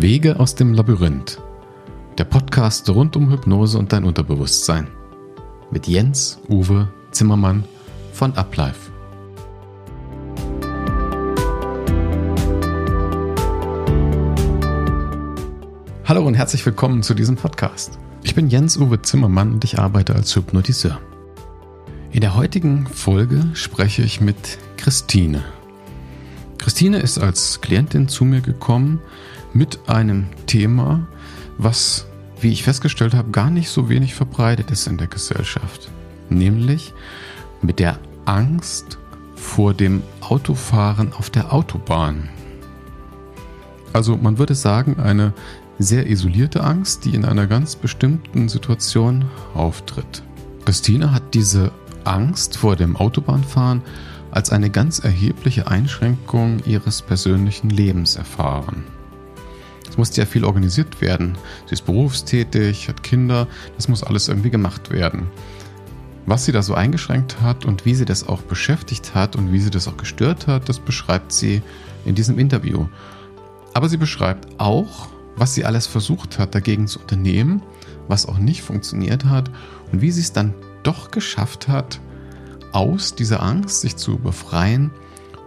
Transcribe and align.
Wege 0.00 0.38
aus 0.38 0.54
dem 0.54 0.74
Labyrinth. 0.74 1.42
Der 2.18 2.24
Podcast 2.24 2.88
rund 2.88 3.16
um 3.16 3.32
Hypnose 3.32 3.76
und 3.76 3.92
dein 3.92 4.04
Unterbewusstsein. 4.04 4.86
Mit 5.72 5.88
Jens 5.88 6.38
Uwe 6.48 6.88
Zimmermann 7.10 7.64
von 8.12 8.32
Uplife. 8.34 8.92
Hallo 16.04 16.24
und 16.24 16.34
herzlich 16.34 16.64
willkommen 16.64 17.02
zu 17.02 17.14
diesem 17.14 17.34
Podcast. 17.34 17.98
Ich 18.22 18.36
bin 18.36 18.46
Jens 18.46 18.76
Uwe 18.76 19.02
Zimmermann 19.02 19.54
und 19.54 19.64
ich 19.64 19.80
arbeite 19.80 20.14
als 20.14 20.36
Hypnotiseur. 20.36 21.00
In 22.12 22.20
der 22.20 22.36
heutigen 22.36 22.86
Folge 22.86 23.50
spreche 23.54 24.02
ich 24.02 24.20
mit 24.20 24.58
Christine. 24.76 25.42
Christine 26.56 27.00
ist 27.00 27.18
als 27.18 27.60
Klientin 27.60 28.06
zu 28.06 28.24
mir 28.24 28.42
gekommen 28.42 29.00
mit 29.52 29.88
einem 29.88 30.26
Thema, 30.46 31.06
was, 31.56 32.06
wie 32.40 32.52
ich 32.52 32.62
festgestellt 32.62 33.14
habe, 33.14 33.30
gar 33.30 33.50
nicht 33.50 33.70
so 33.70 33.88
wenig 33.88 34.14
verbreitet 34.14 34.70
ist 34.70 34.86
in 34.86 34.98
der 34.98 35.06
Gesellschaft. 35.06 35.90
Nämlich 36.28 36.94
mit 37.62 37.78
der 37.78 37.98
Angst 38.24 38.98
vor 39.34 39.74
dem 39.74 40.02
Autofahren 40.20 41.12
auf 41.12 41.30
der 41.30 41.52
Autobahn. 41.52 42.28
Also 43.92 44.16
man 44.16 44.38
würde 44.38 44.54
sagen, 44.54 45.00
eine 45.00 45.32
sehr 45.78 46.08
isolierte 46.08 46.62
Angst, 46.62 47.04
die 47.04 47.14
in 47.14 47.24
einer 47.24 47.46
ganz 47.46 47.76
bestimmten 47.76 48.48
Situation 48.48 49.24
auftritt. 49.54 50.22
Christine 50.64 51.12
hat 51.12 51.34
diese 51.34 51.70
Angst 52.04 52.58
vor 52.58 52.76
dem 52.76 52.96
Autobahnfahren 52.96 53.82
als 54.30 54.50
eine 54.50 54.70
ganz 54.70 54.98
erhebliche 54.98 55.68
Einschränkung 55.68 56.60
ihres 56.66 57.00
persönlichen 57.00 57.70
Lebens 57.70 58.16
erfahren. 58.16 58.84
Musste 59.98 60.20
ja 60.20 60.26
viel 60.26 60.44
organisiert 60.44 61.00
werden. 61.00 61.36
Sie 61.66 61.72
ist 61.72 61.84
berufstätig, 61.84 62.88
hat 62.88 63.02
Kinder, 63.02 63.48
das 63.76 63.88
muss 63.88 64.04
alles 64.04 64.28
irgendwie 64.28 64.48
gemacht 64.48 64.90
werden. 64.90 65.26
Was 66.24 66.44
sie 66.44 66.52
da 66.52 66.62
so 66.62 66.74
eingeschränkt 66.74 67.40
hat 67.40 67.64
und 67.64 67.84
wie 67.84 67.94
sie 67.94 68.04
das 68.04 68.26
auch 68.28 68.42
beschäftigt 68.42 69.14
hat 69.14 69.34
und 69.34 69.52
wie 69.52 69.58
sie 69.58 69.70
das 69.70 69.88
auch 69.88 69.96
gestört 69.96 70.46
hat, 70.46 70.68
das 70.68 70.78
beschreibt 70.78 71.32
sie 71.32 71.62
in 72.04 72.14
diesem 72.14 72.38
Interview. 72.38 72.86
Aber 73.74 73.88
sie 73.88 73.96
beschreibt 73.96 74.46
auch, 74.58 75.08
was 75.36 75.54
sie 75.54 75.64
alles 75.64 75.86
versucht 75.86 76.38
hat, 76.38 76.54
dagegen 76.54 76.86
zu 76.86 77.00
unternehmen, 77.00 77.62
was 78.06 78.26
auch 78.26 78.38
nicht 78.38 78.62
funktioniert 78.62 79.24
hat 79.24 79.50
und 79.90 80.00
wie 80.00 80.10
sie 80.10 80.20
es 80.20 80.32
dann 80.32 80.54
doch 80.84 81.10
geschafft 81.10 81.66
hat, 81.66 82.00
aus 82.72 83.14
dieser 83.14 83.42
Angst 83.42 83.80
sich 83.80 83.96
zu 83.96 84.18
befreien 84.18 84.92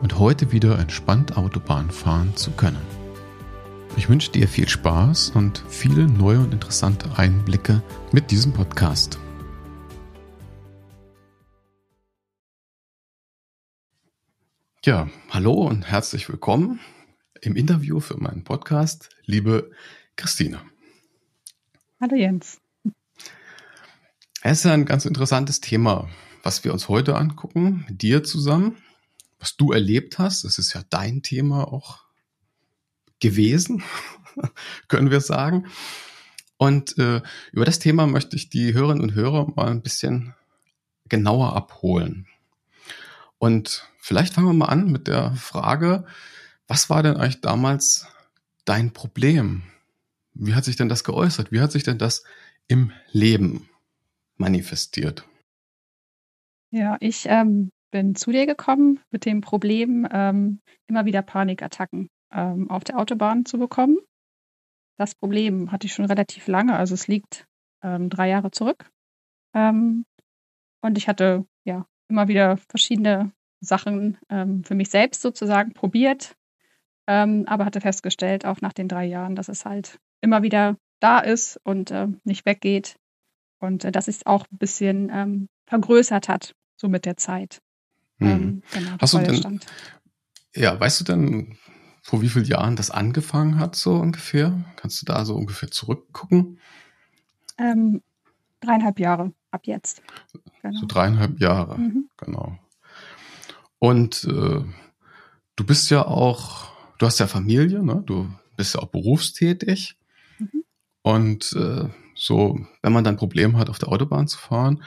und 0.02 0.20
heute 0.20 0.52
wieder 0.52 0.78
entspannt 0.78 1.38
Autobahn 1.38 1.90
fahren 1.90 2.34
zu 2.36 2.52
können. 2.52 3.01
Ich 3.98 4.08
wünsche 4.08 4.32
dir 4.32 4.48
viel 4.48 4.70
Spaß 4.70 5.32
und 5.32 5.64
viele 5.68 6.08
neue 6.08 6.40
und 6.40 6.54
interessante 6.54 7.18
Einblicke 7.18 7.84
mit 8.14 8.32
diesem 8.32 8.54
Podcast. 8.54 9.20
Ja, 14.86 15.10
hallo 15.30 15.54
und 15.54 15.86
herzlich 15.86 16.30
willkommen 16.30 16.80
im 17.42 17.56
Interview 17.56 18.00
für 18.00 18.18
meinen 18.18 18.44
Podcast, 18.44 19.10
liebe 19.26 19.72
Christine. 20.16 20.62
Hallo 22.00 22.16
Jens. 22.16 22.62
Es 24.42 24.60
ist 24.60 24.66
ein 24.66 24.86
ganz 24.86 25.06
interessantes 25.06 25.60
Thema, 25.60 26.10
was 26.44 26.64
wir 26.64 26.72
uns 26.72 26.88
heute 26.88 27.16
angucken, 27.16 27.86
mit 27.90 28.02
dir 28.02 28.24
zusammen, 28.24 28.78
was 29.38 29.58
du 29.58 29.72
erlebt 29.74 30.18
hast. 30.18 30.46
Das 30.46 30.58
ist 30.58 30.74
ja 30.74 30.82
dein 30.90 31.22
Thema 31.22 31.72
auch 31.72 32.01
gewesen, 33.22 33.84
können 34.90 35.12
wir 35.12 35.22
sagen. 35.22 35.68
Und 36.58 36.98
äh, 36.98 37.22
über 37.54 37.66
das 37.66 37.80
Thema 37.80 38.06
möchte 38.06 38.36
ich 38.36 38.50
die 38.50 38.74
Hörerinnen 38.74 39.02
und 39.02 39.16
Hörer 39.16 39.52
mal 39.56 39.70
ein 39.70 39.82
bisschen 39.82 40.36
genauer 41.10 41.56
abholen. 41.56 42.28
Und 43.40 43.90
vielleicht 43.98 44.34
fangen 44.34 44.48
wir 44.48 44.54
mal 44.54 44.66
an 44.66 44.92
mit 44.92 45.08
der 45.08 45.34
Frage, 45.34 46.06
was 46.68 46.90
war 46.90 47.02
denn 47.02 47.18
eigentlich 47.18 47.42
damals 47.42 48.08
dein 48.66 48.94
Problem? 48.94 49.64
Wie 50.34 50.54
hat 50.54 50.64
sich 50.64 50.76
denn 50.76 50.90
das 50.90 51.04
geäußert? 51.04 51.52
Wie 51.52 51.62
hat 51.62 51.72
sich 51.72 51.84
denn 51.84 51.98
das 51.98 52.24
im 52.68 52.92
Leben 53.12 53.68
manifestiert? 54.38 55.26
Ja, 56.70 56.98
ich 57.00 57.26
ähm, 57.28 57.72
bin 57.92 58.16
zu 58.16 58.32
dir 58.32 58.46
gekommen 58.46 59.00
mit 59.10 59.26
dem 59.26 59.42
Problem, 59.42 60.08
ähm, 60.12 60.62
immer 60.88 61.06
wieder 61.06 61.22
Panikattacken 61.22 62.08
ähm, 62.32 62.70
auf 62.70 62.84
der 62.84 62.98
Autobahn 62.98 63.46
zu 63.46 63.58
bekommen. 63.58 63.98
Das 64.98 65.16
Problem 65.16 65.72
hatte 65.72 65.88
ich 65.88 65.94
schon 65.94 66.06
relativ 66.06 66.48
lange, 66.48 66.76
also 66.76 66.94
es 66.94 67.08
liegt 67.08 67.48
ähm, 67.84 68.10
drei 68.10 68.30
Jahre 68.30 68.52
zurück. 68.52 68.92
Ähm, 69.54 70.06
und 70.82 70.98
ich 70.98 71.08
hatte 71.08 71.46
ja 71.64 71.86
immer 72.08 72.28
wieder 72.28 72.58
verschiedene 72.58 73.32
Sachen 73.62 74.18
ähm, 74.30 74.64
für 74.64 74.76
mich 74.76 74.90
selbst 74.90 75.22
sozusagen 75.22 75.74
probiert, 75.74 76.36
ähm, 77.08 77.46
aber 77.48 77.66
hatte 77.66 77.82
festgestellt, 77.82 78.46
auch 78.46 78.62
nach 78.62 78.74
den 78.74 78.88
drei 78.88 79.06
Jahren, 79.06 79.36
dass 79.36 79.50
es 79.50 79.66
halt 79.66 80.00
immer 80.22 80.44
wieder 80.44 80.78
da 81.00 81.20
ist 81.20 81.60
und 81.64 81.92
äh, 81.92 82.08
nicht 82.24 82.46
weggeht 82.46 82.98
und 83.60 83.86
äh, 83.86 83.92
dass 83.92 84.08
es 84.08 84.26
auch 84.26 84.46
ein 84.52 84.58
bisschen 84.58 85.10
ähm, 85.14 85.50
vergrößert 85.68 86.28
hat, 86.28 86.56
so 86.76 86.90
mit 86.90 87.06
der 87.06 87.18
Zeit. 87.18 87.62
Hm. 88.20 88.62
Genau, 88.72 88.92
Hast 89.00 89.14
du 89.14 89.20
denn, 89.20 89.60
ja, 90.56 90.80
weißt 90.80 91.02
du 91.02 91.04
denn, 91.06 91.58
vor 92.12 92.22
wie 92.22 92.28
vielen 92.28 92.44
Jahren 92.44 92.76
das 92.76 92.92
angefangen 92.92 93.58
hat, 93.58 93.78
so 93.78 93.96
ungefähr? 93.96 94.66
Kannst 94.76 95.02
du 95.02 95.06
da 95.06 95.24
so 95.24 95.34
ungefähr 95.34 95.72
zurückgucken? 95.72 96.60
Ähm, 97.58 98.02
dreieinhalb 98.60 99.00
Jahre 99.00 99.32
ab 99.50 99.62
jetzt. 99.64 100.02
Genau. 100.62 100.78
So 100.78 100.88
dreieinhalb 100.88 101.40
Jahre, 101.40 101.78
mhm. 101.78 102.10
genau. 102.18 102.60
Und 103.80 104.26
äh, 104.26 104.62
du 105.56 105.66
bist 105.66 105.90
ja 105.90 106.06
auch, 106.06 106.74
du 106.98 107.06
hast 107.06 107.20
ja 107.20 107.28
Familie, 107.28 107.82
ne? 107.82 108.04
Du 108.06 108.30
bist 108.58 108.76
ja 108.76 108.82
auch 108.82 108.90
berufstätig. 108.90 109.98
Mhm. 110.38 110.66
Und 111.04 111.54
äh, 111.54 111.88
so, 112.14 112.60
wenn 112.82 112.92
man 112.92 113.06
dann 113.06 113.14
ein 113.14 113.20
Problem 113.20 113.58
hat, 113.58 113.70
auf 113.70 113.80
der 113.80 113.88
Autobahn 113.88 114.28
zu 114.28 114.38
fahren, 114.38 114.84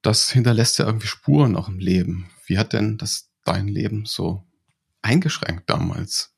das 0.00 0.30
hinterlässt 0.30 0.78
ja 0.78 0.86
irgendwie 0.86 1.06
Spuren 1.06 1.54
auch 1.54 1.68
im 1.68 1.80
Leben. 1.80 2.30
Wie 2.46 2.56
hat 2.56 2.72
denn 2.72 2.96
das 2.96 3.28
dein 3.44 3.68
Leben 3.68 4.06
so 4.06 4.46
eingeschränkt 5.02 5.68
damals? 5.68 6.32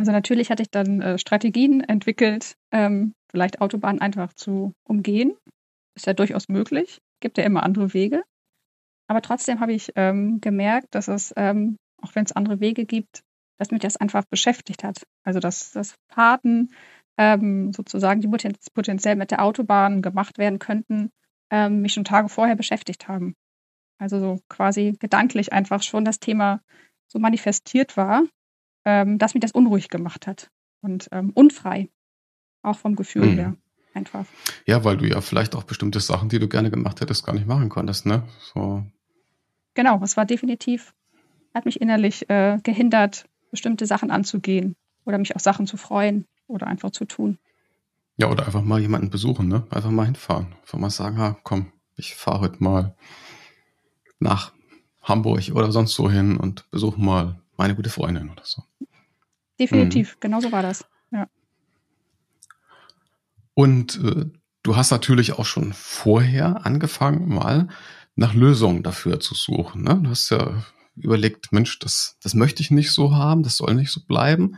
Also 0.00 0.12
natürlich 0.12 0.50
hatte 0.50 0.62
ich 0.62 0.70
dann 0.70 1.02
äh, 1.02 1.18
Strategien 1.18 1.82
entwickelt, 1.82 2.56
ähm, 2.72 3.12
vielleicht 3.30 3.60
Autobahnen 3.60 4.00
einfach 4.00 4.32
zu 4.32 4.72
umgehen. 4.88 5.36
Ist 5.94 6.06
ja 6.06 6.14
durchaus 6.14 6.48
möglich. 6.48 7.02
Gibt 7.20 7.36
ja 7.36 7.44
immer 7.44 7.64
andere 7.64 7.92
Wege. 7.92 8.22
Aber 9.08 9.20
trotzdem 9.20 9.60
habe 9.60 9.74
ich 9.74 9.92
ähm, 9.96 10.40
gemerkt, 10.40 10.94
dass 10.94 11.08
es, 11.08 11.34
ähm, 11.36 11.76
auch 12.00 12.14
wenn 12.14 12.24
es 12.24 12.32
andere 12.32 12.60
Wege 12.60 12.86
gibt, 12.86 13.20
dass 13.58 13.72
mich 13.72 13.82
das 13.82 13.98
einfach 13.98 14.24
beschäftigt 14.24 14.84
hat. 14.84 15.02
Also 15.22 15.38
dass 15.38 15.72
das 15.72 15.96
Fahrten 16.10 16.70
ähm, 17.18 17.74
sozusagen, 17.74 18.22
die 18.22 18.58
potenziell 18.72 19.16
mit 19.16 19.30
der 19.30 19.44
Autobahn 19.44 20.00
gemacht 20.00 20.38
werden 20.38 20.58
könnten, 20.58 21.10
ähm, 21.50 21.82
mich 21.82 21.92
schon 21.92 22.04
Tage 22.04 22.30
vorher 22.30 22.56
beschäftigt 22.56 23.06
haben. 23.06 23.34
Also 23.98 24.18
so 24.18 24.40
quasi 24.48 24.96
gedanklich 24.98 25.52
einfach 25.52 25.82
schon 25.82 26.06
das 26.06 26.20
Thema 26.20 26.62
so 27.06 27.18
manifestiert 27.18 27.98
war, 27.98 28.22
ähm, 28.84 29.18
dass 29.18 29.34
mich 29.34 29.42
das 29.42 29.52
unruhig 29.52 29.88
gemacht 29.88 30.26
hat 30.26 30.50
und 30.80 31.08
ähm, 31.12 31.30
unfrei, 31.34 31.88
auch 32.62 32.78
vom 32.78 32.96
Gefühl 32.96 33.26
mhm. 33.26 33.38
her 33.38 33.56
einfach. 33.94 34.26
Ja, 34.66 34.84
weil 34.84 34.96
du 34.96 35.06
ja 35.06 35.20
vielleicht 35.20 35.54
auch 35.54 35.64
bestimmte 35.64 36.00
Sachen, 36.00 36.28
die 36.28 36.38
du 36.38 36.48
gerne 36.48 36.70
gemacht 36.70 37.00
hättest, 37.00 37.24
gar 37.24 37.34
nicht 37.34 37.46
machen 37.46 37.68
konntest, 37.68 38.06
ne? 38.06 38.22
So. 38.54 38.84
Genau, 39.74 40.00
es 40.02 40.16
war 40.16 40.26
definitiv, 40.26 40.94
hat 41.54 41.64
mich 41.64 41.80
innerlich 41.80 42.28
äh, 42.30 42.58
gehindert, 42.62 43.26
bestimmte 43.50 43.86
Sachen 43.86 44.10
anzugehen 44.10 44.76
oder 45.04 45.18
mich 45.18 45.34
auf 45.34 45.42
Sachen 45.42 45.66
zu 45.66 45.76
freuen 45.76 46.26
oder 46.46 46.66
einfach 46.66 46.90
zu 46.90 47.04
tun. 47.04 47.38
Ja, 48.16 48.28
oder 48.30 48.46
einfach 48.46 48.62
mal 48.62 48.80
jemanden 48.80 49.10
besuchen, 49.10 49.48
ne? 49.48 49.66
Einfach 49.70 49.90
mal 49.90 50.04
hinfahren. 50.04 50.48
Einfach 50.60 50.78
mal 50.78 50.90
sagen, 50.90 51.18
ha, 51.18 51.38
komm, 51.42 51.72
ich 51.96 52.14
fahre 52.14 52.40
heute 52.40 52.62
mal 52.62 52.94
nach 54.18 54.52
Hamburg 55.02 55.50
oder 55.54 55.72
sonst 55.72 55.94
so 55.94 56.10
hin 56.10 56.36
und 56.36 56.70
besuche 56.70 57.00
mal 57.00 57.40
meine 57.60 57.74
gute 57.74 57.90
Freundin 57.90 58.30
oder 58.30 58.42
so. 58.42 58.62
Definitiv, 59.60 60.14
mhm. 60.14 60.20
genau 60.20 60.40
so 60.40 60.50
war 60.50 60.62
das. 60.62 60.86
Ja. 61.12 61.28
Und 63.52 64.02
äh, 64.02 64.24
du 64.62 64.76
hast 64.76 64.90
natürlich 64.90 65.34
auch 65.34 65.44
schon 65.44 65.74
vorher 65.74 66.64
angefangen, 66.64 67.28
mal 67.28 67.68
nach 68.16 68.32
Lösungen 68.32 68.82
dafür 68.82 69.20
zu 69.20 69.34
suchen. 69.34 69.82
Ne? 69.82 70.00
Du 70.02 70.08
hast 70.08 70.30
ja 70.30 70.64
überlegt, 70.96 71.52
Mensch, 71.52 71.78
das, 71.80 72.16
das 72.22 72.32
möchte 72.32 72.62
ich 72.62 72.70
nicht 72.70 72.92
so 72.92 73.14
haben, 73.14 73.42
das 73.42 73.58
soll 73.58 73.74
nicht 73.74 73.90
so 73.90 74.00
bleiben. 74.06 74.56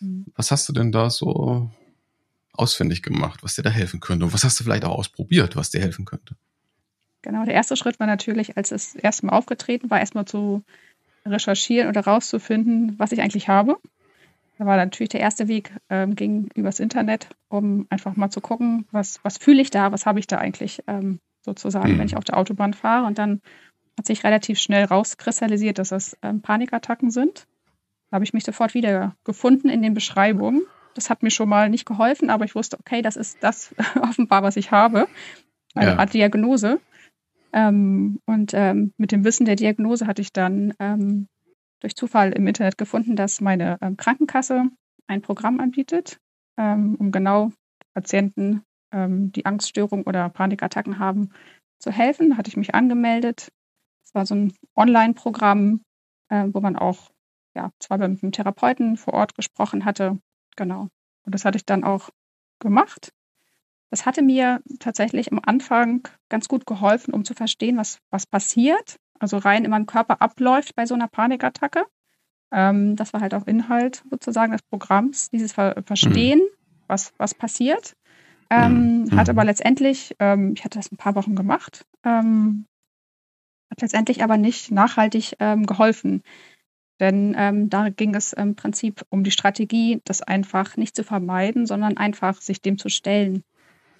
Mhm. 0.00 0.26
Was 0.34 0.50
hast 0.50 0.68
du 0.68 0.72
denn 0.72 0.90
da 0.90 1.10
so 1.10 1.70
ausfindig 2.52 3.04
gemacht, 3.04 3.44
was 3.44 3.54
dir 3.54 3.62
da 3.62 3.70
helfen 3.70 4.00
könnte? 4.00 4.24
Und 4.24 4.34
was 4.34 4.42
hast 4.42 4.58
du 4.58 4.64
vielleicht 4.64 4.84
auch 4.84 4.98
ausprobiert, 4.98 5.54
was 5.54 5.70
dir 5.70 5.80
helfen 5.80 6.04
könnte? 6.04 6.34
Genau, 7.22 7.44
der 7.44 7.54
erste 7.54 7.76
Schritt 7.76 8.00
war 8.00 8.08
natürlich, 8.08 8.56
als 8.56 8.72
es 8.72 8.96
erstmal 8.96 9.38
aufgetreten 9.38 9.88
war, 9.88 10.00
erstmal 10.00 10.24
zu 10.24 10.64
recherchieren 11.26 11.88
oder 11.88 12.02
rauszufinden, 12.02 12.98
was 12.98 13.12
ich 13.12 13.20
eigentlich 13.20 13.48
habe. 13.48 13.76
Da 14.58 14.66
war 14.66 14.76
natürlich 14.76 15.10
der 15.10 15.20
erste 15.20 15.48
Weg, 15.48 15.72
ähm, 15.90 16.14
ging 16.14 16.48
übers 16.54 16.78
Internet, 16.78 17.28
um 17.48 17.86
einfach 17.90 18.14
mal 18.14 18.30
zu 18.30 18.40
gucken, 18.40 18.86
was, 18.92 19.18
was 19.24 19.38
fühle 19.38 19.60
ich 19.60 19.70
da, 19.70 19.90
was 19.90 20.06
habe 20.06 20.20
ich 20.20 20.26
da 20.26 20.38
eigentlich 20.38 20.82
ähm, 20.86 21.18
sozusagen, 21.42 21.94
mhm. 21.94 21.98
wenn 21.98 22.06
ich 22.06 22.16
auf 22.16 22.24
der 22.24 22.36
Autobahn 22.38 22.72
fahre. 22.72 23.06
Und 23.06 23.18
dann 23.18 23.40
hat 23.98 24.06
sich 24.06 24.24
relativ 24.24 24.58
schnell 24.58 24.84
rauskristallisiert, 24.84 25.78
dass 25.78 25.88
das 25.88 26.16
ähm, 26.22 26.40
Panikattacken 26.40 27.10
sind. 27.10 27.46
Da 28.10 28.16
habe 28.16 28.24
ich 28.24 28.32
mich 28.32 28.44
sofort 28.44 28.74
wieder 28.74 29.16
gefunden 29.24 29.68
in 29.68 29.82
den 29.82 29.94
Beschreibungen. 29.94 30.62
Das 30.94 31.10
hat 31.10 31.24
mir 31.24 31.30
schon 31.30 31.48
mal 31.48 31.68
nicht 31.68 31.86
geholfen, 31.86 32.30
aber 32.30 32.44
ich 32.44 32.54
wusste, 32.54 32.78
okay, 32.78 33.02
das 33.02 33.16
ist 33.16 33.38
das 33.40 33.74
offenbar, 34.00 34.42
was 34.44 34.56
ich 34.56 34.70
habe. 34.70 35.08
Eine 35.74 35.92
ja. 35.92 35.98
Art 35.98 36.14
Diagnose. 36.14 36.80
Ähm, 37.54 38.20
und 38.26 38.52
ähm, 38.52 38.92
mit 38.98 39.12
dem 39.12 39.24
Wissen 39.24 39.46
der 39.46 39.54
Diagnose 39.54 40.06
hatte 40.08 40.20
ich 40.20 40.32
dann 40.32 40.74
ähm, 40.80 41.28
durch 41.80 41.94
Zufall 41.94 42.32
im 42.32 42.46
Internet 42.48 42.76
gefunden, 42.76 43.14
dass 43.14 43.40
meine 43.40 43.78
ähm, 43.80 43.96
Krankenkasse 43.96 44.68
ein 45.06 45.22
Programm 45.22 45.60
anbietet, 45.60 46.18
ähm, 46.58 46.96
um 46.98 47.12
genau 47.12 47.52
Patienten, 47.94 48.62
ähm, 48.92 49.30
die 49.30 49.46
Angststörung 49.46 50.02
oder 50.02 50.28
Panikattacken 50.30 50.98
haben, 50.98 51.30
zu 51.78 51.92
helfen. 51.92 52.30
Da 52.30 52.36
hatte 52.38 52.48
ich 52.48 52.56
mich 52.56 52.74
angemeldet. 52.74 53.52
Es 54.04 54.14
war 54.14 54.26
so 54.26 54.34
ein 54.34 54.52
Online-Programm, 54.74 55.82
äh, 56.30 56.48
wo 56.52 56.60
man 56.60 56.76
auch 56.76 57.10
ja, 57.54 57.70
zwar 57.78 57.98
mit 57.98 58.22
einem 58.22 58.32
Therapeuten 58.32 58.96
vor 58.96 59.14
Ort 59.14 59.36
gesprochen 59.36 59.84
hatte. 59.84 60.18
Genau. 60.56 60.88
Und 61.24 61.34
das 61.34 61.44
hatte 61.44 61.56
ich 61.56 61.66
dann 61.66 61.84
auch 61.84 62.10
gemacht. 62.58 63.12
Das 63.94 64.06
hatte 64.06 64.22
mir 64.22 64.60
tatsächlich 64.80 65.30
am 65.30 65.38
Anfang 65.40 66.08
ganz 66.28 66.48
gut 66.48 66.66
geholfen, 66.66 67.14
um 67.14 67.24
zu 67.24 67.32
verstehen, 67.32 67.76
was, 67.76 67.98
was 68.10 68.26
passiert 68.26 68.98
also 69.20 69.38
rein 69.38 69.64
in 69.64 69.70
meinem 69.70 69.86
Körper 69.86 70.20
abläuft 70.20 70.74
bei 70.74 70.84
so 70.84 70.94
einer 70.94 71.06
Panikattacke. 71.06 71.86
Ähm, 72.52 72.96
das 72.96 73.12
war 73.12 73.20
halt 73.20 73.34
auch 73.34 73.46
Inhalt 73.46 74.02
sozusagen 74.10 74.50
des 74.50 74.62
Programms, 74.62 75.30
dieses 75.30 75.52
Ver 75.52 75.82
Verstehen, 75.86 76.40
mhm. 76.40 76.82
was, 76.88 77.12
was 77.18 77.34
passiert. 77.34 77.94
Ähm, 78.50 79.04
mhm. 79.04 79.16
Hat 79.16 79.28
aber 79.28 79.44
letztendlich, 79.44 80.14
ähm, 80.18 80.54
ich 80.56 80.64
hatte 80.64 80.78
das 80.78 80.92
ein 80.92 80.96
paar 80.96 81.14
Wochen 81.14 81.36
gemacht, 81.36 81.86
ähm, 82.04 82.66
hat 83.70 83.80
letztendlich 83.80 84.24
aber 84.24 84.36
nicht 84.36 84.72
nachhaltig 84.72 85.36
ähm, 85.40 85.66
geholfen. 85.66 86.22
Denn 87.00 87.34
ähm, 87.38 87.70
da 87.70 87.88
ging 87.88 88.14
es 88.14 88.32
im 88.32 88.56
Prinzip 88.56 89.04
um 89.10 89.22
die 89.24 89.30
Strategie, 89.30 90.00
das 90.04 90.22
einfach 90.22 90.76
nicht 90.76 90.94
zu 90.94 91.02
vermeiden, 91.02 91.66
sondern 91.66 91.96
einfach 91.96 92.40
sich 92.40 92.60
dem 92.60 92.78
zu 92.78 92.88
stellen, 92.88 93.42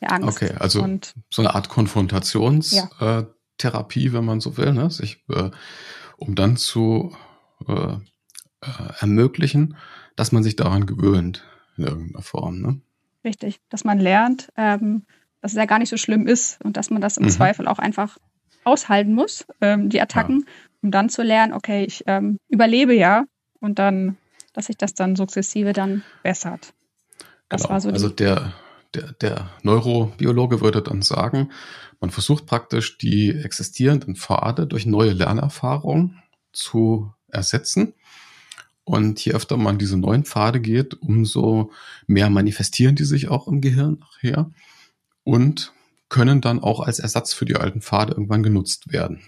der 0.01 0.13
Angst. 0.13 0.29
Okay, 0.29 0.55
also 0.59 0.83
Und, 0.83 1.15
so 1.31 1.43
eine 1.43 1.55
Art 1.55 1.69
Konfrontations- 1.69 2.75
ja. 2.75 3.19
äh, 3.19 3.27
wenn 3.63 4.25
man 4.25 4.41
so 4.41 4.57
will, 4.57 4.73
ne? 4.73 4.91
sich, 4.91 5.25
äh, 5.31 5.51
um 6.17 6.35
dann 6.35 6.57
zu 6.57 7.17
äh, 7.67 7.73
äh, 7.73 7.97
ermöglichen, 9.01 9.77
dass 10.17 10.33
man 10.33 10.43
sich 10.43 10.57
daran 10.57 10.87
gewöhnt 10.87 11.45
in 11.77 11.85
irgendeiner 11.85 12.23
Form. 12.23 12.61
Ne? 12.61 12.81
Richtig, 13.25 13.61
dass 13.71 13.85
man 13.85 13.99
lernt, 13.99 14.49
ähm, 14.57 15.05
dass 15.41 15.53
es 15.53 15.57
ja 15.57 15.67
gar 15.67 15.79
nicht 15.79 15.89
so 15.89 15.97
schlimm 15.97 16.27
ist 16.27 16.63
und 16.63 16.77
dass 16.77 16.91
man 16.91 17.01
das 17.01 17.17
im 17.17 17.25
mhm. 17.25 17.31
Zweifel 17.31 17.69
auch 17.69 17.79
einfach 17.79 18.19
aushalten 18.65 19.15
muss, 19.15 19.47
ähm, 19.61 19.91
die 19.91 20.01
Attacken, 20.01 20.45
ja. 20.47 20.53
um 20.83 20.91
dann 20.91 21.09
zu 21.09 21.23
lernen, 21.23 21.53
okay, 21.53 21.85
ich 21.85 22.05
ähm, 22.07 22.39
überlebe 22.49 22.95
ja 22.95 23.25
und 23.61 23.79
dann, 23.79 24.17
dass 24.53 24.67
sich 24.67 24.77
das 24.77 24.95
dann 24.95 25.17
sukzessive 25.17 25.73
dann 25.73 26.03
bessert. 26.23 26.73
Das 27.49 27.63
genau. 27.63 27.75
war 27.75 27.81
so 27.81 27.91
also 27.91 28.09
der, 28.09 28.53
der, 28.95 29.13
der 29.13 29.51
Neurobiologe 29.63 30.61
würde 30.61 30.83
dann 30.83 31.03
sagen, 31.03 31.51
man 32.01 32.11
versucht 32.11 32.47
praktisch 32.47 32.99
die 32.99 33.31
existierenden 33.31 34.17
Pfade 34.17 34.67
durch 34.67 34.87
neue 34.87 35.13
Lernerfahrungen 35.13 36.23
zu 36.53 37.13
ersetzen. 37.29 37.95
Und 38.85 39.25
je 39.25 39.33
öfter 39.33 39.57
man 39.57 39.79
diese 39.79 39.97
neuen 39.97 40.25
Pfade 40.25 40.61
geht, 40.61 40.95
umso 41.01 41.73
mehr 42.07 42.29
manifestieren 42.29 42.97
die 42.97 43.05
sich 43.05 43.29
auch 43.29 43.49
im 43.49 43.61
Gehirn 43.61 43.99
nachher 44.01 44.51
und 45.25 45.73
können 46.11 46.41
dann 46.41 46.61
auch 46.61 46.81
als 46.81 46.99
Ersatz 46.99 47.33
für 47.33 47.47
die 47.47 47.57
alten 47.57 47.81
Pfade 47.81 48.13
irgendwann 48.13 48.43
genutzt 48.43 48.93
werden. 48.93 49.23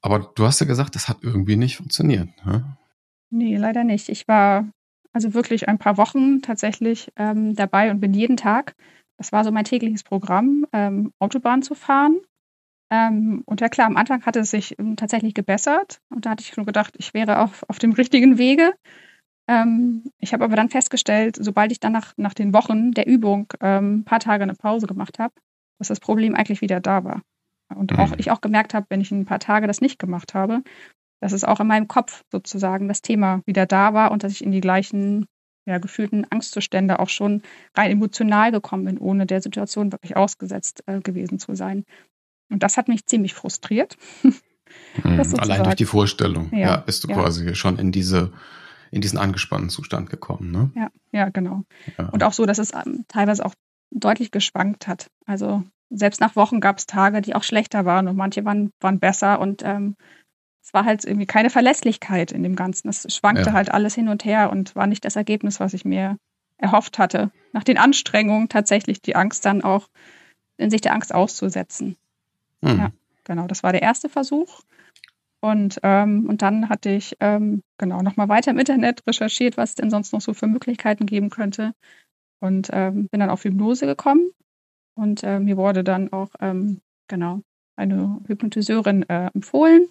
Aber 0.00 0.32
du 0.34 0.46
hast 0.46 0.60
ja 0.60 0.66
gesagt, 0.66 0.94
das 0.94 1.08
hat 1.08 1.18
irgendwie 1.22 1.56
nicht 1.56 1.76
funktioniert. 1.76 2.28
Ne? 2.44 2.76
Nee, 3.30 3.56
leider 3.56 3.82
nicht. 3.82 4.08
Ich 4.08 4.28
war 4.28 4.68
also 5.12 5.34
wirklich 5.34 5.68
ein 5.68 5.78
paar 5.78 5.96
Wochen 5.96 6.42
tatsächlich 6.42 7.12
ähm, 7.16 7.54
dabei 7.54 7.90
und 7.90 8.00
bin 8.00 8.14
jeden 8.14 8.36
Tag, 8.36 8.74
das 9.18 9.32
war 9.32 9.44
so 9.44 9.52
mein 9.52 9.64
tägliches 9.64 10.02
Programm, 10.02 10.66
ähm, 10.72 11.12
Autobahn 11.18 11.62
zu 11.62 11.74
fahren. 11.74 12.20
Ähm, 12.90 13.42
und 13.46 13.60
ja 13.60 13.68
klar, 13.68 13.86
am 13.86 13.96
Anfang 13.96 14.24
hatte 14.26 14.40
es 14.40 14.50
sich 14.50 14.78
ähm, 14.78 14.96
tatsächlich 14.96 15.34
gebessert 15.34 16.00
und 16.10 16.26
da 16.26 16.30
hatte 16.30 16.42
ich 16.42 16.52
schon 16.52 16.66
gedacht, 16.66 16.94
ich 16.98 17.14
wäre 17.14 17.38
auf, 17.38 17.64
auf 17.68 17.78
dem 17.78 17.92
richtigen 17.92 18.38
Wege. 18.38 18.74
Ähm, 19.48 20.04
ich 20.18 20.32
habe 20.32 20.44
aber 20.44 20.56
dann 20.56 20.68
festgestellt, 20.68 21.36
sobald 21.38 21.72
ich 21.72 21.80
dann 21.80 21.92
nach, 21.92 22.12
nach 22.16 22.34
den 22.34 22.52
Wochen 22.52 22.92
der 22.92 23.06
Übung 23.06 23.52
ähm, 23.60 23.98
ein 23.98 24.04
paar 24.04 24.20
Tage 24.20 24.42
eine 24.42 24.54
Pause 24.54 24.86
gemacht 24.86 25.18
habe, 25.18 25.34
dass 25.78 25.88
das 25.88 26.00
Problem 26.00 26.34
eigentlich 26.34 26.60
wieder 26.60 26.80
da 26.80 27.04
war. 27.04 27.22
Und 27.74 27.98
auch 27.98 28.10
mhm. 28.10 28.16
ich 28.18 28.30
auch 28.30 28.40
gemerkt 28.40 28.74
habe, 28.74 28.86
wenn 28.90 29.00
ich 29.00 29.10
ein 29.10 29.24
paar 29.24 29.40
Tage 29.40 29.66
das 29.66 29.80
nicht 29.80 29.98
gemacht 29.98 30.34
habe, 30.34 30.62
dass 31.22 31.32
es 31.32 31.44
auch 31.44 31.60
in 31.60 31.68
meinem 31.68 31.86
Kopf 31.86 32.24
sozusagen 32.32 32.88
das 32.88 33.00
Thema 33.00 33.42
wieder 33.46 33.64
da 33.64 33.94
war 33.94 34.10
und 34.10 34.24
dass 34.24 34.32
ich 34.32 34.44
in 34.44 34.50
die 34.50 34.60
gleichen 34.60 35.26
ja, 35.64 35.78
gefühlten 35.78 36.26
Angstzustände 36.28 36.98
auch 36.98 37.08
schon 37.08 37.42
rein 37.76 37.92
emotional 37.92 38.50
gekommen 38.50 38.84
bin, 38.84 38.98
ohne 38.98 39.24
der 39.24 39.40
Situation 39.40 39.92
wirklich 39.92 40.16
ausgesetzt 40.16 40.82
äh, 40.86 41.00
gewesen 41.00 41.38
zu 41.38 41.54
sein. 41.54 41.84
Und 42.50 42.64
das 42.64 42.76
hat 42.76 42.88
mich 42.88 43.06
ziemlich 43.06 43.34
frustriert. 43.34 43.96
Mhm, 45.04 45.20
allein 45.36 45.64
durch 45.64 45.74
die 45.74 45.84
Vorstellung, 45.84 46.48
ja, 46.50 46.58
ja 46.58 46.76
bist 46.78 47.04
du 47.04 47.08
ja. 47.08 47.14
quasi 47.14 47.54
schon 47.54 47.78
in 47.78 47.92
diese 47.92 48.32
in 48.90 49.02
diesen 49.02 49.18
angespannten 49.18 49.68
Zustand 49.68 50.08
gekommen, 50.08 50.50
ne? 50.50 50.70
Ja, 50.74 50.88
ja, 51.12 51.28
genau. 51.28 51.64
Ja. 51.98 52.08
Und 52.08 52.24
auch 52.24 52.32
so, 52.32 52.46
dass 52.46 52.56
es 52.56 52.72
ähm, 52.72 53.04
teilweise 53.06 53.44
auch 53.44 53.52
deutlich 53.90 54.30
geschwankt 54.30 54.88
hat. 54.88 55.10
Also 55.26 55.62
selbst 55.90 56.22
nach 56.22 56.36
Wochen 56.36 56.60
gab 56.60 56.78
es 56.78 56.86
Tage, 56.86 57.20
die 57.20 57.34
auch 57.34 57.42
schlechter 57.42 57.84
waren 57.84 58.08
und 58.08 58.16
manche 58.16 58.46
waren, 58.46 58.70
waren 58.80 58.98
besser 58.98 59.40
und 59.40 59.62
ähm, 59.62 59.94
es 60.62 60.72
war 60.72 60.84
halt 60.84 61.04
irgendwie 61.04 61.26
keine 61.26 61.50
Verlässlichkeit 61.50 62.30
in 62.30 62.42
dem 62.42 62.54
Ganzen. 62.54 62.88
Es 62.88 63.06
schwankte 63.14 63.50
ja. 63.50 63.52
halt 63.52 63.72
alles 63.72 63.94
hin 63.94 64.08
und 64.08 64.24
her 64.24 64.50
und 64.50 64.76
war 64.76 64.86
nicht 64.86 65.04
das 65.04 65.16
Ergebnis, 65.16 65.58
was 65.58 65.74
ich 65.74 65.84
mir 65.84 66.18
erhofft 66.56 66.98
hatte. 66.98 67.32
Nach 67.52 67.64
den 67.64 67.78
Anstrengungen 67.78 68.48
tatsächlich 68.48 69.02
die 69.02 69.16
Angst 69.16 69.44
dann 69.44 69.62
auch 69.62 69.88
in 70.56 70.70
sich 70.70 70.80
der 70.80 70.94
Angst 70.94 71.12
auszusetzen. 71.12 71.96
Mhm. 72.60 72.78
Ja, 72.78 72.92
genau. 73.24 73.48
Das 73.48 73.64
war 73.64 73.72
der 73.72 73.82
erste 73.82 74.08
Versuch. 74.08 74.60
Und, 75.40 75.80
ähm, 75.82 76.26
und 76.28 76.42
dann 76.42 76.68
hatte 76.68 76.90
ich 76.90 77.16
ähm, 77.18 77.64
genau 77.76 78.00
nochmal 78.00 78.28
weiter 78.28 78.52
im 78.52 78.58
Internet 78.58 79.04
recherchiert, 79.08 79.56
was 79.56 79.70
es 79.70 79.74
denn 79.74 79.90
sonst 79.90 80.12
noch 80.12 80.20
so 80.20 80.34
für 80.34 80.46
Möglichkeiten 80.46 81.06
geben 81.06 81.30
könnte. 81.30 81.72
Und 82.38 82.70
ähm, 82.72 83.08
bin 83.08 83.18
dann 83.18 83.30
auf 83.30 83.42
Hypnose 83.42 83.86
gekommen. 83.86 84.30
Und 84.94 85.24
äh, 85.24 85.40
mir 85.40 85.56
wurde 85.56 85.82
dann 85.82 86.12
auch 86.12 86.30
ähm, 86.40 86.80
genau 87.08 87.40
eine 87.74 88.20
Hypnotiseurin 88.28 89.08
äh, 89.08 89.30
empfohlen, 89.34 89.88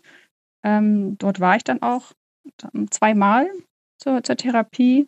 ähm, 0.63 1.17
dort 1.17 1.39
war 1.39 1.55
ich 1.55 1.63
dann 1.63 1.81
auch 1.81 2.13
zweimal 2.89 3.47
zur, 3.97 4.23
zur 4.23 4.35
Therapie, 4.35 5.07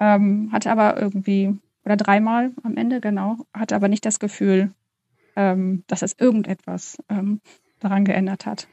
ähm, 0.00 0.50
hatte 0.52 0.70
aber 0.70 1.00
irgendwie, 1.00 1.56
oder 1.84 1.96
dreimal 1.96 2.52
am 2.62 2.76
Ende, 2.76 3.00
genau, 3.00 3.38
hatte 3.52 3.76
aber 3.76 3.88
nicht 3.88 4.04
das 4.04 4.18
Gefühl, 4.18 4.72
ähm, 5.36 5.84
dass 5.86 6.02
es 6.02 6.14
irgendetwas 6.18 6.98
ähm, 7.08 7.40
daran 7.80 8.04
geändert 8.04 8.46
hat. 8.46 8.68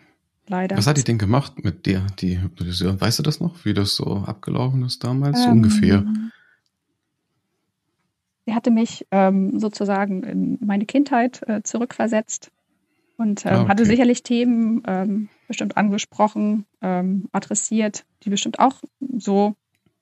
Leider. 0.48 0.78
Was 0.78 0.88
hat 0.88 0.98
die 0.98 1.04
denn 1.04 1.20
gemacht 1.20 1.64
mit 1.64 1.86
dir, 1.86 2.08
die 2.20 2.42
Hypnotiseurin? 2.42 3.00
Weißt 3.00 3.20
du 3.20 3.24
das 3.24 3.40
noch, 3.40 3.66
wie 3.66 3.76
das 3.76 3.96
so 3.96 4.24
abgelaufen 4.26 4.84
ist 4.84 5.04
damals? 5.04 5.44
So 5.44 5.50
ungefähr. 5.50 5.98
Ähm, 5.98 6.32
sie 8.48 8.56
hatte 8.56 8.72
mich 8.72 9.06
ähm, 9.12 9.60
sozusagen 9.60 10.24
in 10.24 10.58
meine 10.66 10.86
Kindheit 10.86 11.48
äh, 11.48 11.62
zurückversetzt 11.62 12.52
und 13.18 13.46
ähm, 13.46 13.52
ah, 13.52 13.62
okay. 13.62 13.70
hatte 13.70 13.86
sicherlich 13.86 14.24
Themen 14.24 14.82
ähm, 14.88 15.30
bestimmt 15.50 15.75
angesprochen, 15.75 16.65
ähm, 16.82 17.27
adressiert, 17.34 18.06
die 18.24 18.29
bestimmt 18.29 18.60
auch 18.60 18.75
so 19.18 19.56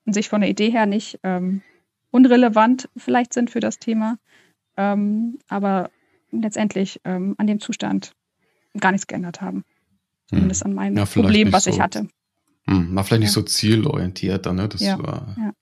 sich 0.06 0.30
von 0.30 0.42
der 0.42 0.50
Idee 0.50 0.70
her 0.70 0.86
nicht 0.86 1.20
ähm, 1.24 1.62
unrelevant 2.12 2.90
vielleicht 2.96 3.34
sind 3.34 3.50
für 3.50 3.62
das 3.62 3.80
Thema, 3.80 4.20
ähm, 4.76 5.40
aber 5.48 5.90
letztendlich 6.32 7.00
ähm, 7.06 7.34
an 7.38 7.48
dem 7.48 7.60
Zustand 7.60 8.14
gar 8.80 8.92
nichts 8.92 9.08
geändert 9.08 9.42
haben. 9.42 9.64
Zumindest 10.28 10.64
hm. 10.64 10.72
an 10.72 10.76
meinem 10.76 10.98
ja, 10.98 11.06
Problem, 11.06 11.54
was 11.54 11.64
so, 11.64 11.72
ich 11.72 11.80
hatte. 11.80 12.08
Hm, 12.66 12.94
war 12.94 13.06
vielleicht 13.06 13.22
ja. 13.22 13.26
nicht 13.26 13.32
so 13.32 13.42
zielorientiert 13.42 14.46
dann, 14.46 14.58
ne? 14.58 14.68
Das 14.68 14.82
ja, 14.82 15.00
war 15.00 15.34
ja, 15.38 15.54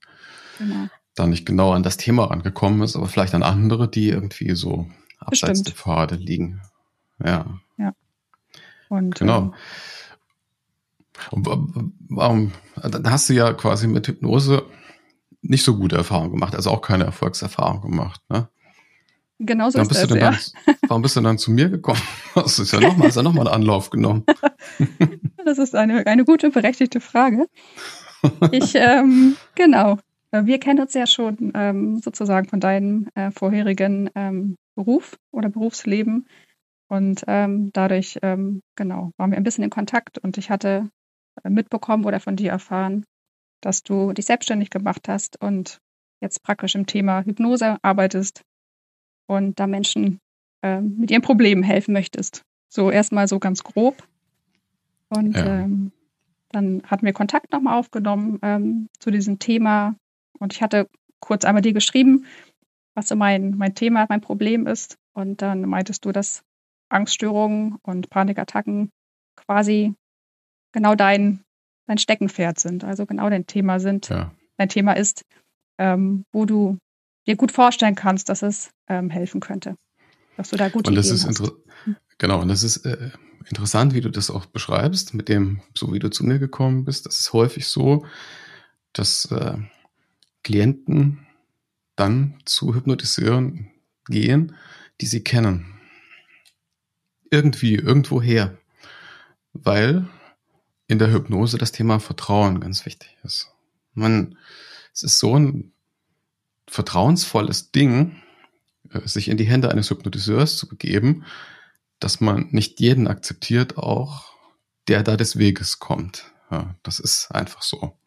genau. 0.57 0.87
da 1.13 1.27
nicht 1.27 1.45
genau 1.45 1.73
an 1.73 1.83
das 1.83 1.97
Thema 1.97 2.25
rangekommen 2.25 2.81
ist, 2.81 2.95
aber 2.95 3.07
vielleicht 3.07 3.35
an 3.35 3.43
andere, 3.43 3.87
die 3.87 4.09
irgendwie 4.09 4.55
so 4.55 4.89
abseits 5.19 5.59
Bestimmt. 5.61 5.67
der 5.67 5.73
Pfade 5.75 6.15
liegen. 6.15 6.61
Ja. 7.23 7.59
Und, 8.89 9.15
genau. 9.15 9.53
Ähm, 11.31 11.93
warum, 12.09 12.51
dann 12.75 13.09
hast 13.09 13.29
du 13.29 13.33
ja 13.33 13.53
quasi 13.53 13.87
mit 13.87 14.07
Hypnose 14.07 14.63
nicht 15.41 15.63
so 15.63 15.77
gute 15.77 15.95
Erfahrungen 15.95 16.31
gemacht, 16.31 16.55
also 16.55 16.71
auch 16.71 16.81
keine 16.81 17.05
Erfolgserfahrung 17.05 17.81
gemacht, 17.81 18.21
ne? 18.29 18.49
Genau 19.37 19.69
so 19.69 19.79
ist 19.79 19.91
das, 19.91 20.09
ja. 20.09 20.15
Dann, 20.15 20.37
warum 20.87 21.01
bist 21.01 21.17
du 21.17 21.21
dann 21.21 21.37
zu 21.37 21.51
mir 21.51 21.69
gekommen? 21.69 22.01
Das 22.35 22.59
ist 22.59 22.71
ja 22.71 22.79
nochmal, 22.79 23.09
ja 23.09 23.21
nochmal 23.21 23.47
einen 23.47 23.55
Anlauf 23.55 23.89
genommen. 23.89 24.23
das 25.45 25.57
ist 25.57 25.75
eine, 25.75 26.05
eine 26.07 26.25
gute, 26.25 26.49
berechtigte 26.49 26.99
Frage. 26.99 27.47
Ich, 28.51 28.75
ähm, 28.75 29.35
genau. 29.55 29.97
Wir 30.31 30.59
kennen 30.59 30.81
uns 30.81 30.93
ja 30.93 31.07
schon 31.07 31.51
ähm, 31.53 31.99
sozusagen 31.99 32.49
von 32.49 32.59
deinem 32.59 33.07
äh, 33.15 33.31
vorherigen 33.31 34.09
ähm, 34.15 34.57
Beruf 34.75 35.17
oder 35.31 35.49
Berufsleben. 35.49 36.27
Und 36.87 37.23
ähm, 37.27 37.71
dadurch, 37.73 38.19
ähm, 38.21 38.61
genau, 38.75 39.11
waren 39.17 39.31
wir 39.31 39.37
ein 39.37 39.43
bisschen 39.43 39.63
in 39.63 39.69
Kontakt 39.69 40.17
und 40.19 40.37
ich 40.37 40.49
hatte 40.49 40.89
äh, 41.43 41.49
mitbekommen 41.49 42.05
oder 42.05 42.19
von 42.19 42.35
dir 42.35 42.51
erfahren, 42.51 43.05
dass 43.61 43.81
du 43.81 44.13
dich 44.13 44.25
selbstständig 44.25 44.69
gemacht 44.69 45.07
hast 45.07 45.41
und 45.41 45.79
jetzt 46.21 46.43
praktisch 46.43 46.75
im 46.75 46.85
Thema 46.85 47.23
Hypnose 47.23 47.77
arbeitest 47.81 48.43
und 49.27 49.59
da 49.59 49.67
Menschen 49.67 50.19
äh, 50.61 50.81
mit 50.81 51.11
ihren 51.11 51.21
Problemen 51.21 51.63
helfen 51.63 51.93
möchtest. 51.93 52.43
So 52.69 52.91
erstmal 52.91 53.27
so 53.27 53.39
ganz 53.39 53.63
grob. 53.63 54.07
Und 55.09 55.35
ja. 55.35 55.61
ähm, 55.61 55.91
dann 56.51 56.83
hatten 56.85 57.05
wir 57.05 57.13
Kontakt 57.13 57.51
nochmal 57.51 57.77
aufgenommen 57.77 58.39
ähm, 58.41 58.89
zu 58.99 59.11
diesem 59.11 59.39
Thema. 59.39 59.95
Und 60.39 60.53
ich 60.53 60.61
hatte 60.61 60.87
kurz 61.19 61.45
einmal 61.45 61.61
dir 61.61 61.73
geschrieben, 61.73 62.25
was 62.93 63.07
so 63.07 63.15
mein, 63.15 63.57
mein 63.57 63.75
Thema, 63.75 64.05
mein 64.09 64.21
Problem 64.21 64.67
ist. 64.67 64.97
Und 65.13 65.41
dann 65.41 65.61
meintest 65.61 66.05
du, 66.05 66.11
dass 66.11 66.43
Angststörungen 66.95 67.77
und 67.83 68.09
Panikattacken 68.09 68.89
quasi 69.35 69.93
genau 70.71 70.95
dein, 70.95 71.43
dein 71.87 71.97
Steckenpferd 71.97 72.59
sind, 72.59 72.83
also 72.83 73.05
genau 73.05 73.29
dein 73.29 73.45
Thema 73.45 73.79
sind, 73.79 74.09
ja. 74.09 74.31
dein 74.57 74.69
Thema 74.69 74.93
ist, 74.93 75.23
ähm, 75.77 76.25
wo 76.31 76.45
du 76.45 76.77
dir 77.27 77.35
gut 77.35 77.51
vorstellen 77.51 77.95
kannst, 77.95 78.29
dass 78.29 78.41
es 78.41 78.71
ähm, 78.87 79.09
helfen 79.09 79.41
könnte. 79.41 79.75
Dass 80.37 80.49
du 80.49 80.57
da 80.57 80.69
gut 80.69 80.87
Und 80.87 80.95
das 80.95 81.09
ist 81.09 81.25
hast. 81.25 81.51
genau, 82.17 82.41
und 82.41 82.47
das 82.47 82.63
ist 82.63 82.85
äh, 82.85 83.11
interessant, 83.49 83.93
wie 83.93 84.01
du 84.01 84.09
das 84.09 84.29
auch 84.29 84.45
beschreibst, 84.45 85.13
mit 85.13 85.29
dem, 85.29 85.61
so 85.73 85.93
wie 85.93 85.99
du 85.99 86.09
zu 86.09 86.25
mir 86.25 86.39
gekommen 86.39 86.85
bist. 86.85 87.05
Das 87.05 87.19
ist 87.19 87.33
häufig 87.33 87.67
so, 87.67 88.05
dass 88.93 89.31
äh, 89.31 89.57
Klienten 90.43 91.25
dann 91.95 92.39
zu 92.45 92.75
Hypnotiseuren 92.75 93.71
gehen, 94.07 94.55
die 95.01 95.05
sie 95.05 95.23
kennen. 95.23 95.74
Irgendwie, 97.35 97.75
irgendwoher. 97.75 98.57
Weil 99.51 100.07
in 100.87 100.99
der 100.99 101.11
Hypnose 101.11 101.57
das 101.57 101.73
Thema 101.73 101.99
Vertrauen 101.99 102.61
ganz 102.61 102.85
wichtig 102.85 103.17
ist. 103.23 103.51
Man, 103.93 104.37
es 104.93 105.03
ist 105.03 105.19
so 105.19 105.37
ein 105.37 105.73
vertrauensvolles 106.65 107.71
Ding, 107.71 108.15
äh, 108.89 109.05
sich 109.05 109.27
in 109.27 109.35
die 109.35 109.43
Hände 109.43 109.69
eines 109.69 109.89
Hypnotiseurs 109.89 110.55
zu 110.55 110.69
begeben, 110.69 111.25
dass 111.99 112.21
man 112.21 112.47
nicht 112.51 112.79
jeden 112.79 113.05
akzeptiert, 113.09 113.77
auch 113.77 114.33
der 114.87 115.03
da 115.03 115.17
des 115.17 115.37
Weges 115.37 115.79
kommt. 115.79 116.31
Ja, 116.49 116.75
das 116.83 116.99
ist 116.99 117.31
einfach 117.31 117.63
so. 117.63 117.97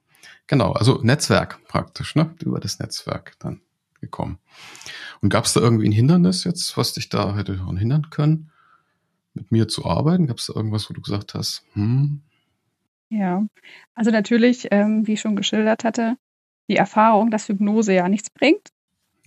Genau, 0.46 0.72
also 0.72 1.02
Netzwerk 1.02 1.62
praktisch, 1.68 2.14
ne? 2.14 2.34
Über 2.42 2.60
das 2.60 2.78
Netzwerk 2.78 3.34
dann 3.40 3.60
gekommen. 4.00 4.38
Und 5.20 5.28
gab 5.28 5.44
es 5.44 5.52
da 5.52 5.60
irgendwie 5.60 5.86
ein 5.86 5.92
Hindernis 5.92 6.44
jetzt, 6.44 6.78
was 6.78 6.94
dich 6.94 7.10
da 7.10 7.36
hätte 7.36 7.62
hindern 7.76 8.08
können, 8.08 8.50
mit 9.38 9.52
mir 9.52 9.68
zu 9.68 9.84
arbeiten? 9.84 10.26
Gab 10.26 10.38
es 10.38 10.46
da 10.46 10.54
irgendwas, 10.54 10.88
wo 10.90 10.94
du 10.94 11.00
gesagt 11.00 11.34
hast, 11.34 11.64
hm? 11.74 12.22
Ja, 13.10 13.46
also 13.94 14.10
natürlich, 14.10 14.68
ähm, 14.70 15.06
wie 15.06 15.14
ich 15.14 15.20
schon 15.20 15.36
geschildert 15.36 15.84
hatte, 15.84 16.16
die 16.68 16.76
Erfahrung, 16.76 17.30
dass 17.30 17.48
Hypnose 17.48 17.94
ja 17.94 18.08
nichts 18.08 18.30
bringt. 18.30 18.68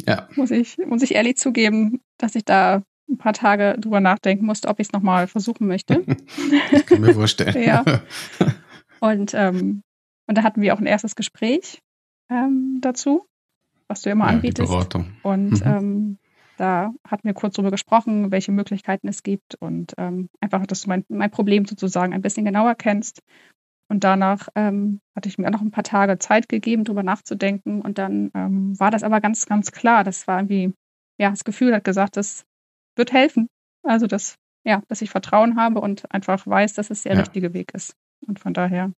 Ja. 0.06 0.28
Muss 0.36 0.52
ich, 0.52 0.78
muss 0.78 1.02
ich 1.02 1.16
ehrlich 1.16 1.38
zugeben, 1.38 2.02
dass 2.18 2.36
ich 2.36 2.46
da 2.46 2.84
ein 3.10 3.18
paar 3.18 3.34
Tage 3.34 3.76
drüber 3.80 4.00
nachdenken 4.00 4.46
musste, 4.46 4.68
ob 4.68 4.80
ich 4.80 4.88
es 4.88 4.94
nochmal 4.94 5.28
versuchen 5.28 5.68
möchte. 5.68 6.04
ich 6.72 6.86
kann 6.86 7.02
mir 7.02 7.14
vorstellen. 7.14 7.62
ja. 7.64 7.84
Und, 9.00 9.34
ähm, 9.34 9.82
und 10.28 10.38
da 10.38 10.44
hatten 10.44 10.62
wir 10.62 10.76
auch 10.76 10.80
ein 10.80 10.86
erstes 10.86 11.16
Gespräch 11.16 11.82
ähm, 12.30 12.78
dazu, 12.82 13.26
was 13.88 14.04
du 14.04 14.12
immer 14.12 14.26
ja, 14.26 14.32
anbietest. 14.34 14.70
Die 14.70 14.72
Beratung. 14.72 15.14
Und 15.24 15.66
mhm. 15.66 15.66
ähm, 15.66 16.18
da 16.62 16.94
hatten 17.08 17.28
wir 17.28 17.34
kurz 17.34 17.56
drüber 17.56 17.72
gesprochen, 17.72 18.32
welche 18.32 18.52
Möglichkeiten 18.52 19.08
es 19.08 19.24
gibt 19.24 19.56
und 19.56 19.94
ähm, 19.98 20.30
einfach, 20.40 20.66
dass 20.68 20.84
du 20.84 20.90
mein, 20.90 21.04
mein 21.10 21.32
Problem 21.32 21.66
sozusagen 21.66 22.14
ein 22.14 22.22
bisschen 22.22 22.46
genauer 22.46 22.76
kennst 22.76 23.22
und 23.92 24.06
danach 24.06 24.48
ähm, 24.56 25.02
hatte 25.18 25.28
ich 25.28 25.38
mir 25.38 25.48
auch 25.48 25.52
noch 25.52 25.62
ein 25.62 25.72
paar 25.72 25.84
Tage 25.84 26.18
Zeit 26.18 26.48
gegeben, 26.48 26.86
darüber 26.86 27.04
nachzudenken. 27.04 27.82
Und 27.82 27.98
dann 27.98 28.32
ähm, 28.34 28.80
war 28.80 28.90
das 28.90 29.04
aber 29.04 29.20
ganz, 29.20 29.46
ganz 29.48 29.74
klar. 29.74 30.06
Das 30.06 30.28
war 30.28 30.40
irgendwie, 30.40 30.74
ja, 31.20 31.30
das 31.30 31.44
Gefühl 31.44 31.76
hat 31.76 31.84
gesagt, 31.84 32.16
das 32.16 32.46
wird 32.96 33.12
helfen. 33.12 33.50
Also, 33.84 34.08
dass, 34.08 34.36
ja, 34.64 34.82
dass 34.88 35.02
ich 35.02 35.10
Vertrauen 35.10 35.58
habe 35.58 35.82
und 35.82 36.10
einfach 36.10 36.48
weiß, 36.48 36.72
dass 36.72 36.90
es 36.90 37.04
der 37.04 37.16
ja. 37.16 37.20
richtige 37.20 37.54
Weg 37.54 37.74
ist. 37.74 37.94
Und 38.26 38.40
von 38.40 38.54
daher 38.54 38.94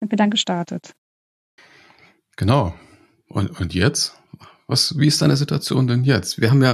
sind 0.00 0.12
wir 0.12 0.18
dann 0.18 0.30
gestartet. 0.30 0.92
Genau. 2.36 2.74
Und, 3.26 3.58
und 3.58 3.72
jetzt? 3.72 4.20
Was, 4.68 4.98
wie 4.98 5.06
ist 5.06 5.22
deine 5.22 5.36
Situation 5.36 5.86
denn 5.86 6.04
jetzt? 6.04 6.40
Wir 6.40 6.50
haben 6.50 6.62
ja 6.62 6.72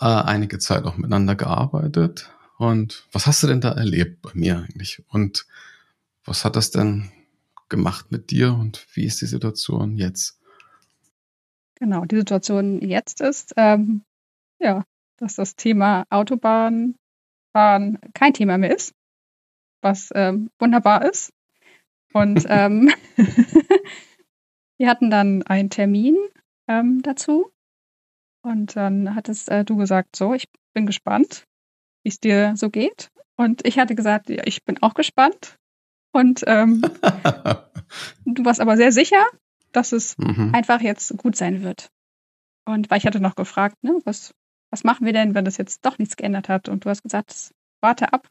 äh, 0.00 0.06
einige 0.06 0.58
Zeit 0.58 0.84
auch 0.84 0.96
miteinander 0.96 1.36
gearbeitet. 1.36 2.30
Und 2.56 3.06
was 3.12 3.26
hast 3.26 3.42
du 3.42 3.46
denn 3.46 3.60
da 3.60 3.72
erlebt 3.72 4.22
bei 4.22 4.30
mir 4.34 4.58
eigentlich? 4.58 5.04
Und 5.08 5.46
was 6.24 6.44
hat 6.44 6.56
das 6.56 6.70
denn 6.70 7.12
gemacht 7.68 8.10
mit 8.10 8.30
dir 8.30 8.54
und 8.54 8.86
wie 8.94 9.04
ist 9.04 9.20
die 9.20 9.26
Situation 9.26 9.96
jetzt? 9.96 10.40
Genau, 11.76 12.04
die 12.04 12.16
Situation 12.16 12.80
jetzt 12.80 13.20
ist, 13.20 13.54
ähm, 13.56 14.02
ja, 14.58 14.84
dass 15.18 15.36
das 15.36 15.56
Thema 15.56 16.04
Autobahnfahren 16.10 17.98
kein 18.14 18.34
Thema 18.34 18.58
mehr 18.58 18.74
ist, 18.74 18.94
was 19.82 20.10
ähm, 20.14 20.50
wunderbar 20.58 21.08
ist. 21.08 21.32
Und 22.12 22.44
ähm, 22.48 22.90
wir 24.78 24.88
hatten 24.88 25.10
dann 25.10 25.42
einen 25.42 25.70
Termin 25.70 26.16
ähm, 26.70 27.02
dazu. 27.02 27.52
Und 28.42 28.76
dann 28.76 29.14
hattest 29.14 29.50
äh, 29.50 29.64
du 29.64 29.76
gesagt, 29.76 30.16
so, 30.16 30.32
ich 30.32 30.48
bin 30.72 30.86
gespannt, 30.86 31.44
wie 32.04 32.08
es 32.08 32.20
dir 32.20 32.54
so 32.56 32.70
geht. 32.70 33.10
Und 33.36 33.66
ich 33.66 33.78
hatte 33.78 33.94
gesagt, 33.94 34.30
ja, 34.30 34.42
ich 34.46 34.64
bin 34.64 34.80
auch 34.82 34.94
gespannt. 34.94 35.58
Und 36.12 36.44
ähm, 36.46 36.80
du 38.24 38.44
warst 38.44 38.60
aber 38.60 38.76
sehr 38.76 38.92
sicher, 38.92 39.24
dass 39.72 39.92
es 39.92 40.16
mhm. 40.16 40.52
einfach 40.54 40.80
jetzt 40.80 41.16
gut 41.18 41.36
sein 41.36 41.62
wird. 41.62 41.90
Und 42.64 42.90
weil 42.90 42.98
ich 42.98 43.06
hatte 43.06 43.20
noch 43.20 43.34
gefragt, 43.34 43.76
ne, 43.82 44.00
was, 44.04 44.32
was 44.70 44.84
machen 44.84 45.04
wir 45.06 45.12
denn, 45.12 45.34
wenn 45.34 45.44
das 45.44 45.56
jetzt 45.56 45.84
doch 45.84 45.98
nichts 45.98 46.16
geändert 46.16 46.48
hat? 46.48 46.68
Und 46.68 46.84
du 46.84 46.90
hast 46.90 47.02
gesagt, 47.02 47.52
warte 47.80 48.12
ab, 48.12 48.28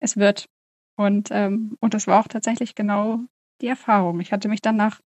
es 0.00 0.16
wird. 0.16 0.48
Und, 0.96 1.28
ähm, 1.30 1.76
und 1.80 1.94
das 1.94 2.06
war 2.06 2.20
auch 2.20 2.28
tatsächlich 2.28 2.74
genau 2.74 3.20
die 3.60 3.68
Erfahrung. 3.68 4.20
Ich 4.20 4.32
hatte 4.32 4.48
mich 4.48 4.60
dann 4.60 4.76
nach, 4.76 5.00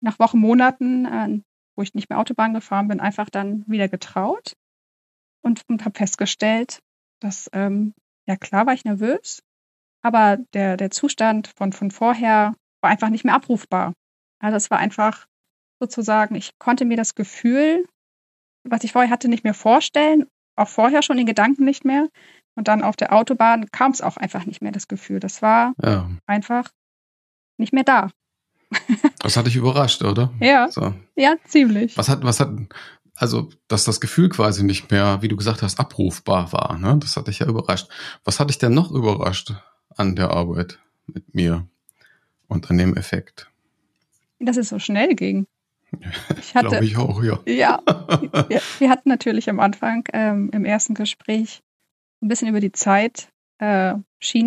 nach 0.00 0.18
Wochen, 0.18 0.38
Monaten, 0.38 1.04
äh, 1.04 1.40
wo 1.76 1.82
ich 1.82 1.94
nicht 1.94 2.10
mehr 2.10 2.18
Autobahn 2.18 2.54
gefahren 2.54 2.88
bin, 2.88 3.00
einfach 3.00 3.30
dann 3.30 3.64
wieder 3.66 3.88
getraut 3.88 4.56
und, 5.42 5.62
und 5.68 5.84
habe 5.84 5.98
festgestellt, 5.98 6.80
dass, 7.20 7.50
ähm, 7.52 7.94
ja 8.26 8.36
klar 8.36 8.66
war 8.66 8.74
ich 8.74 8.84
nervös, 8.84 9.42
aber 10.02 10.38
der, 10.54 10.76
der 10.76 10.90
Zustand 10.90 11.52
von, 11.56 11.72
von 11.72 11.90
vorher 11.90 12.54
war 12.80 12.90
einfach 12.90 13.10
nicht 13.10 13.24
mehr 13.24 13.34
abrufbar. 13.34 13.94
Also 14.40 14.56
es 14.56 14.70
war 14.70 14.78
einfach 14.78 15.26
sozusagen, 15.80 16.34
ich 16.34 16.58
konnte 16.58 16.84
mir 16.84 16.96
das 16.96 17.14
Gefühl, 17.14 17.86
was 18.64 18.84
ich 18.84 18.92
vorher 18.92 19.10
hatte, 19.10 19.28
nicht 19.28 19.44
mehr 19.44 19.54
vorstellen, 19.54 20.26
auch 20.56 20.68
vorher 20.68 21.02
schon 21.02 21.18
in 21.18 21.26
Gedanken 21.26 21.64
nicht 21.64 21.84
mehr. 21.84 22.08
Und 22.56 22.68
dann 22.68 22.82
auf 22.82 22.96
der 22.96 23.12
Autobahn 23.12 23.70
kam 23.70 23.92
es 23.92 24.02
auch 24.02 24.16
einfach 24.16 24.44
nicht 24.44 24.60
mehr, 24.60 24.72
das 24.72 24.88
Gefühl. 24.88 25.20
Das 25.20 25.40
war 25.40 25.74
ja. 25.82 26.10
einfach 26.26 26.70
nicht 27.58 27.72
mehr 27.72 27.84
da. 27.84 28.10
Das 29.18 29.36
hat 29.36 29.46
dich 29.46 29.56
überrascht, 29.56 30.02
oder? 30.02 30.32
Ja. 30.40 30.70
So. 30.70 30.94
Ja, 31.16 31.34
ziemlich. 31.44 31.96
Was 31.96 32.08
hat, 32.08 32.22
was 32.22 32.40
hat, 32.40 32.50
also, 33.16 33.50
dass 33.68 33.84
das 33.84 34.00
Gefühl 34.00 34.28
quasi 34.28 34.64
nicht 34.64 34.90
mehr, 34.90 35.18
wie 35.20 35.28
du 35.28 35.36
gesagt 35.36 35.62
hast, 35.62 35.78
abrufbar 35.78 36.52
war, 36.52 36.78
ne? 36.78 36.96
Das 36.98 37.16
hat 37.16 37.28
dich 37.28 37.40
ja 37.40 37.46
überrascht. 37.46 37.88
Was 38.24 38.40
hat 38.40 38.48
dich 38.48 38.58
denn 38.58 38.72
noch 38.72 38.90
überrascht? 38.90 39.52
an 39.96 40.16
der 40.16 40.30
Arbeit 40.30 40.78
mit 41.06 41.34
mir 41.34 41.68
und 42.48 42.70
an 42.70 42.78
dem 42.78 42.96
Effekt. 42.96 43.50
Dass 44.38 44.56
es 44.56 44.68
so 44.68 44.78
schnell 44.78 45.14
ging. 45.14 45.46
Ich 46.38 46.54
hatte, 46.54 46.68
Glaube 46.68 46.84
ich 46.84 46.96
auch, 46.96 47.22
ja. 47.22 47.40
Ja, 47.46 47.82
wir, 48.48 48.62
wir 48.78 48.90
hatten 48.90 49.08
natürlich 49.08 49.50
am 49.50 49.58
Anfang 49.58 50.04
ähm, 50.12 50.48
im 50.52 50.64
ersten 50.64 50.94
Gespräch 50.94 51.62
ein 52.22 52.28
bisschen 52.28 52.48
über 52.48 52.60
die 52.60 52.70
Zeitschiene 52.70 53.32
äh, 53.60 53.94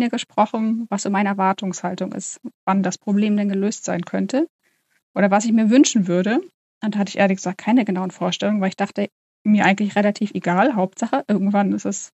gesprochen, 0.08 0.86
was 0.90 1.02
so 1.02 1.10
meine 1.10 1.30
Erwartungshaltung 1.30 2.12
ist, 2.12 2.40
wann 2.64 2.82
das 2.82 2.98
Problem 2.98 3.36
denn 3.36 3.48
gelöst 3.48 3.84
sein 3.84 4.04
könnte 4.04 4.48
oder 5.14 5.30
was 5.30 5.44
ich 5.44 5.52
mir 5.52 5.70
wünschen 5.70 6.06
würde. 6.08 6.40
Und 6.82 6.94
da 6.94 6.98
hatte 6.98 7.10
ich 7.10 7.18
ehrlich 7.18 7.36
gesagt 7.36 7.58
keine 7.58 7.84
genauen 7.84 8.10
Vorstellungen, 8.10 8.60
weil 8.60 8.68
ich 8.68 8.76
dachte, 8.76 9.08
mir 9.44 9.64
eigentlich 9.64 9.96
relativ 9.96 10.32
egal. 10.34 10.74
Hauptsache, 10.74 11.24
irgendwann 11.28 11.72
ist 11.72 11.86
es 11.86 12.12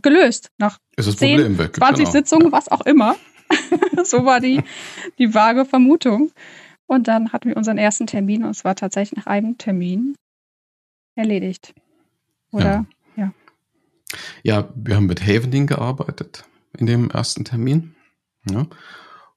gelöst. 0.00 0.50
Nach 0.58 0.78
ist 0.96 1.08
das 1.08 1.16
10, 1.16 1.36
Problem 1.36 1.58
weg. 1.58 1.76
20 1.76 1.98
genau. 1.98 2.10
Sitzungen, 2.10 2.52
was 2.52 2.68
auch 2.68 2.80
immer. 2.82 3.16
so 4.04 4.24
war 4.24 4.40
die, 4.40 4.62
die 5.18 5.34
vage 5.34 5.64
Vermutung. 5.64 6.32
Und 6.86 7.08
dann 7.08 7.32
hatten 7.32 7.48
wir 7.48 7.56
unseren 7.56 7.78
ersten 7.78 8.06
Termin 8.06 8.44
und 8.44 8.50
es 8.50 8.64
war 8.64 8.74
tatsächlich 8.74 9.16
nach 9.16 9.26
einem 9.26 9.56
Termin 9.56 10.16
erledigt. 11.14 11.74
Oder? 12.50 12.64
Ja. 12.64 12.86
Ja, 14.42 14.68
wir 14.74 14.96
haben 14.96 15.06
mit 15.06 15.22
Havening 15.22 15.66
gearbeitet 15.66 16.44
in 16.76 16.86
dem 16.86 17.10
ersten 17.10 17.44
Termin. 17.44 17.94
Ja. 18.50 18.66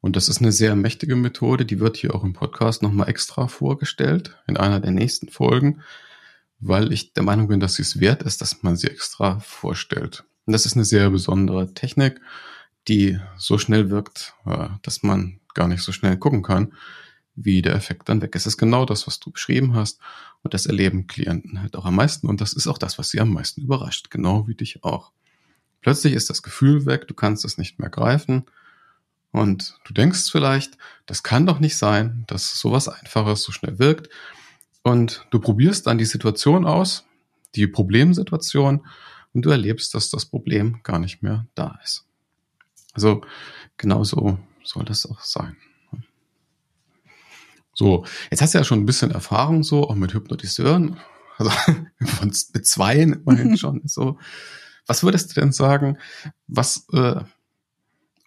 Und 0.01 0.15
das 0.15 0.29
ist 0.29 0.39
eine 0.39 0.51
sehr 0.51 0.75
mächtige 0.75 1.15
Methode, 1.15 1.65
die 1.65 1.79
wird 1.79 1.97
hier 1.97 2.13
auch 2.15 2.23
im 2.23 2.33
Podcast 2.33 2.81
nochmal 2.81 3.09
extra 3.09 3.47
vorgestellt, 3.47 4.37
in 4.47 4.57
einer 4.57 4.79
der 4.79 4.91
nächsten 4.91 5.29
Folgen, 5.29 5.81
weil 6.59 6.91
ich 6.91 7.13
der 7.13 7.23
Meinung 7.23 7.47
bin, 7.47 7.59
dass 7.59 7.75
sie 7.75 7.81
es 7.81 7.99
wert 7.99 8.23
ist, 8.23 8.41
dass 8.41 8.63
man 8.63 8.75
sie 8.75 8.87
extra 8.87 9.39
vorstellt. 9.39 10.23
Und 10.45 10.53
das 10.53 10.65
ist 10.65 10.75
eine 10.75 10.85
sehr 10.85 11.09
besondere 11.09 11.73
Technik, 11.73 12.21
die 12.87 13.19
so 13.37 13.57
schnell 13.57 13.89
wirkt, 13.89 14.33
äh, 14.45 14.69
dass 14.83 15.03
man 15.03 15.39
gar 15.53 15.67
nicht 15.67 15.81
so 15.81 15.91
schnell 15.91 16.17
gucken 16.17 16.43
kann, 16.43 16.73
wie 17.35 17.61
der 17.61 17.75
Effekt 17.75 18.09
dann 18.09 18.21
weg 18.21 18.35
ist. 18.35 18.43
Es 18.43 18.53
ist 18.53 18.57
genau 18.57 18.85
das, 18.85 19.07
was 19.07 19.19
du 19.19 19.31
beschrieben 19.31 19.75
hast. 19.75 19.99
Und 20.43 20.53
das 20.53 20.65
erleben 20.65 21.07
Klienten 21.07 21.61
halt 21.61 21.75
auch 21.75 21.85
am 21.85 21.95
meisten. 21.95 22.27
Und 22.27 22.41
das 22.41 22.53
ist 22.53 22.67
auch 22.67 22.77
das, 22.77 22.97
was 22.97 23.09
sie 23.09 23.19
am 23.19 23.33
meisten 23.33 23.61
überrascht. 23.61 24.09
Genau 24.09 24.47
wie 24.47 24.55
dich 24.55 24.83
auch. 24.83 25.11
Plötzlich 25.81 26.13
ist 26.13 26.29
das 26.29 26.43
Gefühl 26.43 26.85
weg, 26.85 27.07
du 27.07 27.13
kannst 27.13 27.45
es 27.45 27.57
nicht 27.57 27.79
mehr 27.79 27.89
greifen. 27.89 28.45
Und 29.31 29.77
du 29.83 29.93
denkst 29.93 30.31
vielleicht, 30.31 30.77
das 31.05 31.23
kann 31.23 31.45
doch 31.45 31.59
nicht 31.59 31.77
sein, 31.77 32.23
dass 32.27 32.57
sowas 32.59 32.87
Einfaches 32.87 33.43
so 33.43 33.51
schnell 33.51 33.79
wirkt. 33.79 34.09
Und 34.81 35.25
du 35.31 35.39
probierst 35.39 35.87
dann 35.87 35.97
die 35.97 36.05
Situation 36.05 36.65
aus, 36.65 37.05
die 37.55 37.67
Problemsituation, 37.67 38.85
und 39.35 39.41
du 39.41 39.49
erlebst, 39.49 39.93
dass 39.93 40.09
das 40.09 40.25
Problem 40.25 40.79
gar 40.83 40.97
nicht 40.97 41.21
mehr 41.21 41.45
da 41.55 41.77
ist. 41.83 42.05
Also 42.93 43.21
genauso 43.75 44.39
soll 44.63 44.85
das 44.85 45.05
auch 45.05 45.19
sein. 45.19 45.57
So, 47.75 48.05
jetzt 48.31 48.41
hast 48.41 48.53
du 48.53 48.57
ja 48.57 48.63
schon 48.63 48.79
ein 48.79 48.85
bisschen 48.85 49.11
Erfahrung 49.11 49.63
so, 49.63 49.89
auch 49.89 49.95
mit 49.95 50.13
Hypnotiseuren, 50.13 50.97
also 51.37 51.51
von, 52.05 52.27
mit 52.53 52.65
zweien 52.65 53.13
immerhin 53.13 53.57
schon 53.57 53.81
so. 53.85 54.17
Was 54.87 55.03
würdest 55.03 55.35
du 55.35 55.41
denn 55.41 55.51
sagen, 55.51 55.97
was 56.47 56.87
äh, 56.93 57.21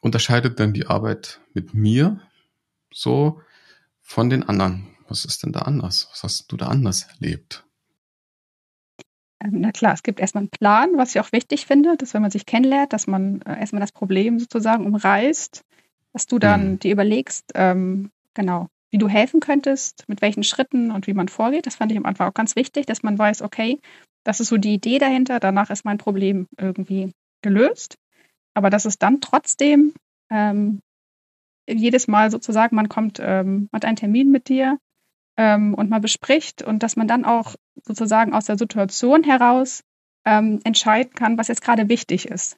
unterscheidet 0.03 0.59
denn 0.59 0.75
die 0.75 0.87
Arbeit 0.87 1.41
mit 1.55 1.73
mir 1.73 2.21
so 2.93 3.41
von 4.03 4.29
den 4.29 4.43
anderen? 4.43 4.87
Was 5.09 5.25
ist 5.25 5.43
denn 5.43 5.53
da 5.53 5.61
anders? 5.61 6.09
Was 6.11 6.23
hast 6.25 6.53
du 6.53 6.57
da 6.59 6.67
anders 6.67 7.09
erlebt? 7.15 7.65
Ähm, 9.43 9.61
na 9.61 9.73
klar, 9.73 9.95
es 9.95 10.03
gibt 10.03 10.21
erstmal 10.21 10.43
einen 10.43 10.51
Plan, 10.51 10.91
was 10.97 11.15
ich 11.15 11.21
auch 11.21 11.33
wichtig 11.33 11.65
finde, 11.65 11.97
dass 11.97 12.13
wenn 12.13 12.23
man 12.23 12.31
sich 12.31 12.45
kennenlernt, 12.45 12.93
dass 12.93 13.07
man 13.07 13.41
äh, 13.43 13.59
erstmal 13.61 13.81
das 13.81 13.93
Problem 13.93 14.39
sozusagen 14.39 14.85
umreißt, 14.85 15.65
dass 16.13 16.27
du 16.27 16.39
dann 16.39 16.73
mhm. 16.73 16.79
dir 16.81 16.93
überlegst, 16.93 17.53
ähm, 17.55 18.11
genau, 18.35 18.69
wie 18.91 18.99
du 18.99 19.09
helfen 19.09 19.41
könntest, 19.41 20.05
mit 20.09 20.23
welchen 20.23 20.43
Schritten 20.43 20.91
und 20.91 21.07
wie 21.07 21.15
man 21.15 21.29
vorgeht. 21.29 21.67
Das 21.67 21.77
fand 21.77 21.93
ich 21.93 21.99
am 21.99 22.07
Anfang 22.07 22.29
auch 22.29 22.35
ganz 22.35 22.57
wichtig, 22.57 22.87
dass 22.87 23.03
man 23.03 23.19
weiß, 23.19 23.43
okay, 23.43 23.81
das 24.25 24.41
ist 24.41 24.49
so 24.49 24.57
die 24.57 24.75
Idee 24.75 24.99
dahinter, 24.99 25.41
danach 25.41 25.71
ist 25.71 25.85
mein 25.85 25.99
Problem 25.99 26.47
irgendwie 26.59 27.13
gelöst. 27.43 27.97
Aber 28.55 28.71
dass 28.71 28.85
es 28.85 28.99
dann 28.99 29.21
trotzdem 29.21 29.95
ähm, 30.31 30.81
jedes 31.69 32.09
Mal 32.09 32.31
sozusagen, 32.31 32.77
man 32.77 32.89
kommt, 32.89 33.21
ähm, 33.23 33.69
hat 33.73 33.85
einen 33.85 33.97
Termin 33.97 34.31
mit 34.31 34.49
dir 34.49 34.79
ähm, 35.37 35.75
und 35.75 35.91
man 35.91 36.01
bespricht 36.01 36.63
und 36.63 36.83
dass 36.83 36.97
man 36.97 37.09
dann 37.09 37.25
auch 37.25 37.55
sozusagen 37.85 38.33
aus 38.33 38.47
der 38.47 38.59
Situation 38.59 39.23
heraus 39.23 39.83
ähm, 40.25 40.61
entscheiden 40.65 41.13
kann, 41.15 41.39
was 41.39 41.49
jetzt 41.49 41.63
gerade 41.63 41.89
wichtig 41.89 42.27
ist. 42.27 42.57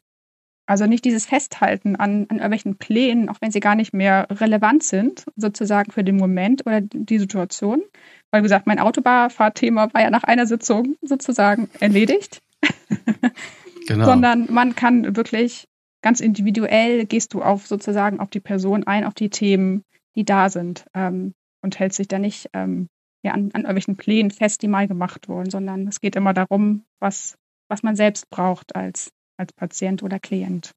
Also 0.70 0.86
nicht 0.86 1.04
dieses 1.04 1.26
Festhalten 1.26 1.96
an, 1.96 2.26
an 2.28 2.36
irgendwelchen 2.36 2.76
Plänen, 2.76 3.28
auch 3.28 3.38
wenn 3.40 3.50
sie 3.50 3.58
gar 3.58 3.74
nicht 3.74 3.92
mehr 3.92 4.28
relevant 4.30 4.84
sind, 4.84 5.24
sozusagen 5.34 5.90
für 5.90 6.04
den 6.04 6.16
Moment 6.16 6.64
oder 6.64 6.80
die 6.80 7.18
Situation. 7.18 7.82
Weil, 8.30 8.42
wie 8.42 8.44
gesagt, 8.44 8.68
mein 8.68 8.78
Autobahnfahrtthema 8.78 9.92
war 9.92 10.00
ja 10.00 10.10
nach 10.10 10.22
einer 10.22 10.46
Sitzung 10.46 10.94
sozusagen 11.02 11.68
erledigt. 11.80 12.40
genau. 13.88 14.04
Sondern 14.04 14.46
man 14.48 14.76
kann 14.76 15.16
wirklich 15.16 15.66
ganz 16.02 16.20
individuell 16.20 17.04
gehst 17.04 17.34
du 17.34 17.42
auf 17.42 17.66
sozusagen 17.66 18.20
auf 18.20 18.30
die 18.30 18.38
Person 18.38 18.84
ein, 18.84 19.04
auf 19.04 19.14
die 19.14 19.30
Themen, 19.30 19.82
die 20.14 20.24
da 20.24 20.50
sind 20.50 20.84
ähm, 20.94 21.34
und 21.62 21.80
hältst 21.80 21.96
sich 21.96 22.06
da 22.06 22.20
nicht 22.20 22.48
ähm, 22.52 22.86
ja, 23.24 23.32
an, 23.32 23.50
an 23.54 23.62
irgendwelchen 23.62 23.96
Plänen 23.96 24.30
fest, 24.30 24.62
die 24.62 24.68
mal 24.68 24.86
gemacht 24.86 25.28
wurden, 25.28 25.50
sondern 25.50 25.88
es 25.88 26.00
geht 26.00 26.14
immer 26.14 26.32
darum, 26.32 26.84
was, 27.00 27.36
was 27.68 27.82
man 27.82 27.96
selbst 27.96 28.30
braucht 28.30 28.76
als, 28.76 29.10
als 29.40 29.52
Patient 29.52 30.02
oder 30.02 30.20
Klient. 30.20 30.72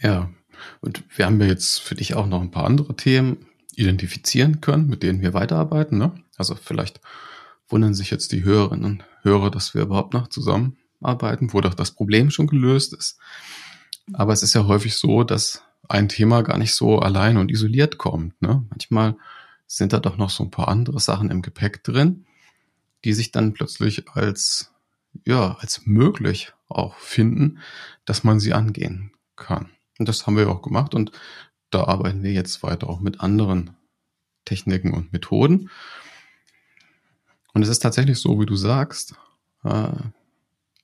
Ja, 0.00 0.30
und 0.80 1.04
wir 1.16 1.26
haben 1.26 1.40
ja 1.40 1.46
jetzt 1.46 1.80
für 1.80 1.94
dich 1.94 2.14
auch 2.14 2.26
noch 2.26 2.40
ein 2.40 2.50
paar 2.50 2.64
andere 2.64 2.96
Themen 2.96 3.46
identifizieren 3.76 4.60
können, 4.60 4.88
mit 4.88 5.02
denen 5.02 5.20
wir 5.20 5.34
weiterarbeiten. 5.34 5.98
Ne? 5.98 6.12
Also 6.36 6.54
vielleicht 6.54 7.00
wundern 7.68 7.94
sich 7.94 8.10
jetzt 8.10 8.32
die 8.32 8.42
Hörerinnen 8.42 8.84
und 8.84 9.04
Hörer, 9.22 9.50
dass 9.50 9.74
wir 9.74 9.82
überhaupt 9.82 10.14
noch 10.14 10.28
zusammenarbeiten, 10.28 11.52
wo 11.52 11.60
doch 11.60 11.74
das 11.74 11.92
Problem 11.92 12.30
schon 12.30 12.48
gelöst 12.48 12.92
ist. 12.92 13.18
Aber 14.12 14.32
es 14.32 14.42
ist 14.42 14.54
ja 14.54 14.66
häufig 14.66 14.96
so, 14.96 15.22
dass 15.22 15.62
ein 15.88 16.08
Thema 16.08 16.42
gar 16.42 16.58
nicht 16.58 16.74
so 16.74 16.98
allein 16.98 17.36
und 17.36 17.50
isoliert 17.50 17.98
kommt. 17.98 18.40
Ne? 18.42 18.64
Manchmal 18.70 19.16
sind 19.66 19.92
da 19.92 20.00
doch 20.00 20.16
noch 20.16 20.30
so 20.30 20.44
ein 20.44 20.50
paar 20.50 20.68
andere 20.68 21.00
Sachen 21.00 21.30
im 21.30 21.40
Gepäck 21.40 21.84
drin, 21.84 22.26
die 23.04 23.12
sich 23.12 23.32
dann 23.32 23.52
plötzlich 23.52 24.08
als, 24.10 24.72
ja, 25.24 25.56
als 25.60 25.82
möglich 25.84 26.52
auch 26.72 26.96
finden, 26.96 27.58
dass 28.04 28.24
man 28.24 28.40
sie 28.40 28.52
angehen 28.52 29.12
kann. 29.36 29.70
Und 29.98 30.08
das 30.08 30.26
haben 30.26 30.36
wir 30.36 30.48
auch 30.50 30.62
gemacht 30.62 30.94
und 30.94 31.12
da 31.70 31.84
arbeiten 31.84 32.22
wir 32.22 32.32
jetzt 32.32 32.62
weiter 32.62 32.88
auch 32.88 33.00
mit 33.00 33.20
anderen 33.20 33.76
Techniken 34.44 34.92
und 34.92 35.12
Methoden. 35.12 35.70
Und 37.54 37.62
es 37.62 37.68
ist 37.68 37.80
tatsächlich 37.80 38.18
so, 38.18 38.40
wie 38.40 38.46
du 38.46 38.56
sagst, 38.56 39.14
äh, 39.64 39.88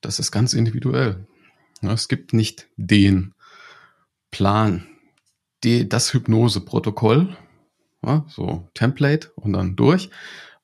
das 0.00 0.18
ist 0.18 0.30
ganz 0.30 0.52
individuell. 0.52 1.26
Es 1.82 2.08
gibt 2.08 2.32
nicht 2.32 2.68
den 2.76 3.34
Plan, 4.30 4.86
die, 5.64 5.88
das 5.88 6.12
Hypnose-Protokoll, 6.12 7.36
so 8.28 8.68
Template 8.74 9.30
und 9.34 9.52
dann 9.52 9.76
durch, 9.76 10.10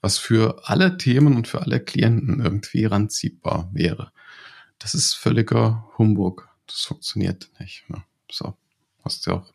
was 0.01 0.19
für 0.19 0.69
alle 0.69 0.99
Themen 0.99 1.37
und 1.37 1.49
für 1.49 1.63
alle 1.63 1.81
Klienten 1.81 2.41
irgendwie 2.41 2.85
ranziehbar 2.85 3.71
wäre. 3.73 4.13
Das 4.79 4.95
ist 4.95 5.15
völliger 5.15 5.89
Humbug. 5.99 6.49
Das 6.67 6.81
funktioniert 6.81 7.51
nicht. 7.59 7.89
Ne? 7.89 8.03
So, 8.31 8.57
hast 9.05 9.27
du 9.27 9.31
ja 9.31 9.37
auch 9.39 9.53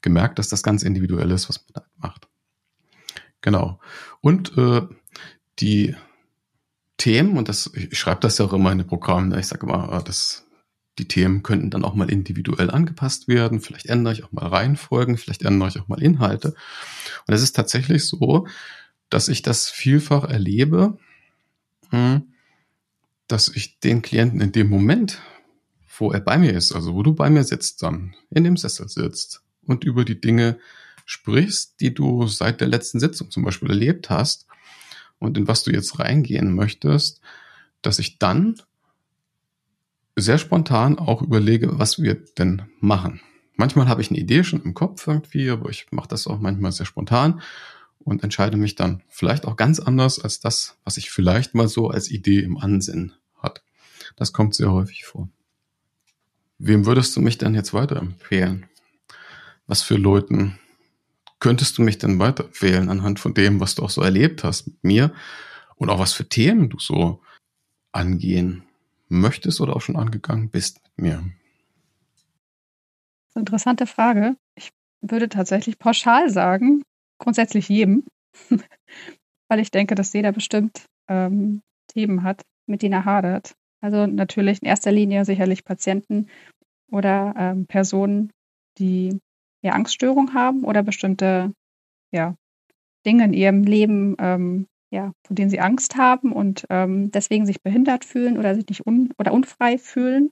gemerkt, 0.00 0.38
dass 0.38 0.48
das 0.48 0.62
ganz 0.62 0.82
individuell 0.82 1.30
ist, 1.30 1.48
was 1.48 1.58
man 1.58 1.82
da 1.82 1.84
macht. 1.96 2.28
Genau. 3.40 3.80
Und 4.20 4.56
äh, 4.56 4.82
die 5.60 5.94
Themen, 6.96 7.36
und 7.36 7.48
das, 7.48 7.70
ich 7.74 7.98
schreibe 7.98 8.20
das 8.20 8.38
ja 8.38 8.46
auch 8.46 8.52
immer 8.52 8.72
in 8.72 8.78
den 8.78 8.86
Programmen, 8.86 9.28
ne? 9.28 9.40
ich 9.40 9.46
sage 9.46 9.66
immer, 9.66 9.92
äh, 9.92 10.02
das 10.02 10.48
die 10.98 11.08
Themen 11.08 11.42
könnten 11.42 11.70
dann 11.70 11.84
auch 11.84 11.94
mal 11.94 12.10
individuell 12.10 12.70
angepasst 12.70 13.28
werden. 13.28 13.60
Vielleicht 13.60 13.86
ändere 13.86 14.14
ich 14.14 14.24
auch 14.24 14.32
mal 14.32 14.46
Reihenfolgen, 14.46 15.16
vielleicht 15.16 15.42
ändere 15.42 15.68
ich 15.68 15.80
auch 15.80 15.88
mal 15.88 16.02
Inhalte. 16.02 16.54
Und 17.26 17.34
es 17.34 17.42
ist 17.42 17.54
tatsächlich 17.54 18.06
so, 18.06 18.46
dass 19.08 19.28
ich 19.28 19.42
das 19.42 19.70
vielfach 19.70 20.24
erlebe, 20.24 20.98
hm, 21.90 22.32
dass 23.28 23.48
ich 23.48 23.78
den 23.80 24.02
Klienten 24.02 24.40
in 24.40 24.52
dem 24.52 24.68
Moment, 24.68 25.20
wo 25.98 26.10
er 26.10 26.20
bei 26.20 26.38
mir 26.38 26.52
ist, 26.52 26.72
also 26.72 26.94
wo 26.94 27.02
du 27.02 27.14
bei 27.14 27.30
mir 27.30 27.44
sitzt 27.44 27.82
dann, 27.82 28.14
in 28.30 28.44
dem 28.44 28.56
Sessel 28.56 28.88
sitzt 28.88 29.42
und 29.66 29.84
über 29.84 30.04
die 30.04 30.20
Dinge 30.20 30.58
sprichst, 31.04 31.80
die 31.80 31.94
du 31.94 32.26
seit 32.26 32.60
der 32.60 32.68
letzten 32.68 33.00
Sitzung 33.00 33.30
zum 33.30 33.44
Beispiel 33.44 33.70
erlebt 33.70 34.10
hast 34.10 34.46
und 35.18 35.36
in 35.36 35.48
was 35.48 35.62
du 35.62 35.70
jetzt 35.70 35.98
reingehen 35.98 36.54
möchtest, 36.54 37.20
dass 37.82 37.98
ich 37.98 38.18
dann 38.18 38.60
sehr 40.16 40.38
spontan 40.38 40.98
auch 40.98 41.22
überlege, 41.22 41.78
was 41.78 42.00
wir 42.00 42.14
denn 42.14 42.62
machen. 42.80 43.20
Manchmal 43.56 43.88
habe 43.88 44.00
ich 44.00 44.10
eine 44.10 44.18
Idee 44.18 44.44
schon 44.44 44.62
im 44.62 44.74
Kopf 44.74 45.06
irgendwie, 45.06 45.50
aber 45.50 45.70
ich 45.70 45.86
mache 45.90 46.08
das 46.08 46.26
auch 46.26 46.38
manchmal 46.38 46.72
sehr 46.72 46.86
spontan 46.86 47.40
und 47.98 48.22
entscheide 48.22 48.56
mich 48.56 48.74
dann 48.74 49.02
vielleicht 49.08 49.46
auch 49.46 49.56
ganz 49.56 49.80
anders 49.80 50.18
als 50.18 50.40
das, 50.40 50.78
was 50.84 50.96
ich 50.96 51.10
vielleicht 51.10 51.54
mal 51.54 51.68
so 51.68 51.88
als 51.88 52.10
Idee 52.10 52.40
im 52.40 52.56
Ansinn 52.56 53.12
hat. 53.12 53.17
Das 54.18 54.32
kommt 54.32 54.56
sehr 54.56 54.72
häufig 54.72 55.04
vor. 55.04 55.28
Wem 56.58 56.86
würdest 56.86 57.14
du 57.14 57.20
mich 57.20 57.38
denn 57.38 57.54
jetzt 57.54 57.72
weiterempfehlen? 57.72 58.66
Was 59.68 59.82
für 59.82 59.94
Leuten 59.94 60.58
könntest 61.38 61.78
du 61.78 61.82
mich 61.82 61.98
denn 61.98 62.18
weiterempfehlen 62.18 62.90
anhand 62.90 63.20
von 63.20 63.32
dem, 63.32 63.60
was 63.60 63.76
du 63.76 63.84
auch 63.84 63.90
so 63.90 64.02
erlebt 64.02 64.42
hast 64.42 64.66
mit 64.66 64.82
mir 64.82 65.14
und 65.76 65.88
auch 65.88 66.00
was 66.00 66.14
für 66.14 66.28
Themen 66.28 66.68
du 66.68 66.80
so 66.80 67.22
angehen 67.92 68.64
möchtest 69.08 69.60
oder 69.60 69.76
auch 69.76 69.82
schon 69.82 69.94
angegangen 69.94 70.50
bist 70.50 70.80
mit 70.82 70.98
mir? 70.98 71.24
Interessante 73.36 73.86
Frage. 73.86 74.36
Ich 74.56 74.70
würde 75.00 75.28
tatsächlich 75.28 75.78
pauschal 75.78 76.28
sagen, 76.28 76.82
grundsätzlich 77.18 77.68
jedem, 77.68 78.04
weil 79.48 79.60
ich 79.60 79.70
denke, 79.70 79.94
dass 79.94 80.12
jeder 80.12 80.32
bestimmt 80.32 80.86
ähm, 81.06 81.62
Themen 81.86 82.24
hat, 82.24 82.42
mit 82.66 82.82
denen 82.82 82.94
er 82.94 83.04
hadert. 83.04 83.54
Also 83.80 84.06
natürlich 84.06 84.62
in 84.62 84.68
erster 84.68 84.92
Linie 84.92 85.24
sicherlich 85.24 85.64
Patienten 85.64 86.28
oder 86.90 87.34
ähm, 87.36 87.66
Personen, 87.66 88.30
die 88.78 89.18
ja 89.62 89.72
Angststörungen 89.72 90.34
haben 90.34 90.64
oder 90.64 90.82
bestimmte 90.82 91.52
ja, 92.12 92.34
Dinge 93.06 93.24
in 93.24 93.32
ihrem 93.32 93.62
Leben 93.62 94.16
ähm, 94.18 94.66
ja, 94.90 95.12
von 95.26 95.36
denen 95.36 95.50
sie 95.50 95.60
Angst 95.60 95.96
haben 95.96 96.32
und 96.32 96.66
ähm, 96.70 97.10
deswegen 97.10 97.46
sich 97.46 97.62
behindert 97.62 98.04
fühlen 98.04 98.38
oder 98.38 98.54
sich 98.54 98.66
nicht 98.68 98.86
un 98.86 99.12
oder 99.18 99.32
unfrei 99.32 99.78
fühlen. 99.78 100.30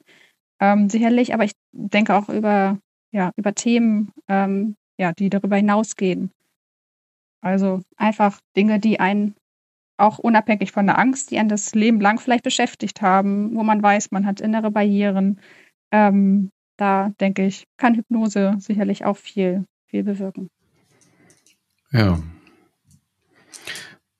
Ähm, 0.61 0.89
sicherlich, 0.89 1.35
aber 1.35 1.45
ich 1.45 1.53
denke 1.73 2.15
auch 2.15 2.29
über, 2.29 2.79
ja, 3.13 3.33
über 3.37 3.55
Themen, 3.55 4.13
ähm, 4.29 4.77
ja, 4.99 5.13
die 5.13 5.29
darüber 5.29 5.57
hinausgehen. 5.57 6.31
Also 7.43 7.83
einfach 7.97 8.41
Dinge, 8.57 8.81
die 8.81 8.99
einen 8.99 9.35
auch 9.97 10.19
unabhängig 10.19 10.73
von 10.73 10.87
der 10.87 10.99
Angst, 10.99 11.31
die 11.31 11.39
einen 11.39 11.49
das 11.49 11.75
Leben 11.75 12.01
lang 12.01 12.19
vielleicht 12.19 12.45
beschäftigt 12.45 13.03
haben, 13.03 13.55
wo 13.55 13.63
man 13.63 13.83
weiß, 13.83 14.11
man 14.11 14.27
hat 14.27 14.41
innere 14.41 14.71
Barrieren. 14.71 15.41
Ähm, 15.91 16.51
da 16.77 17.11
denke 17.21 17.47
ich, 17.47 17.65
kann 17.77 17.95
Hypnose 17.95 18.55
sicherlich 18.59 19.05
auch 19.05 19.17
viel, 19.17 19.65
viel 19.87 20.03
bewirken. 20.05 20.49
Ja. 21.93 22.23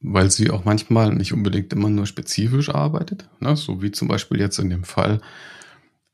Weil 0.01 0.31
sie 0.31 0.51
auch 0.51 0.65
manchmal 0.65 1.15
nicht 1.15 1.33
unbedingt 1.33 1.73
immer 1.73 1.91
nur 1.91 2.07
spezifisch 2.07 2.71
arbeitet, 2.71 3.29
ne? 3.41 3.57
so 3.57 3.83
wie 3.83 3.91
zum 3.91 4.09
Beispiel 4.09 4.41
jetzt 4.41 4.59
in 4.59 4.71
dem 4.71 4.85
Fall 4.85 5.21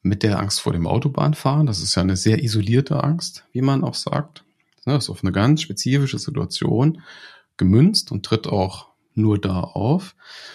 mit 0.02 0.22
der 0.22 0.38
Angst 0.38 0.60
vor 0.60 0.72
dem 0.72 0.86
Autobahnfahren. 0.86 1.66
Das 1.66 1.80
ist 1.80 1.94
ja 1.94 2.02
eine 2.02 2.16
sehr 2.16 2.42
isolierte 2.42 3.02
Angst, 3.04 3.46
wie 3.52 3.62
man 3.62 3.84
auch 3.84 3.94
sagt. 3.94 4.44
Das 4.84 5.04
ist 5.04 5.10
auf 5.10 5.22
eine 5.22 5.32
ganz 5.32 5.62
spezifische 5.62 6.18
Situation 6.18 7.02
gemünzt 7.56 8.10
und 8.10 8.24
tritt 8.24 8.48
auch 8.48 8.91
nur 9.14 9.40
da 9.40 9.60
auf, 9.60 10.14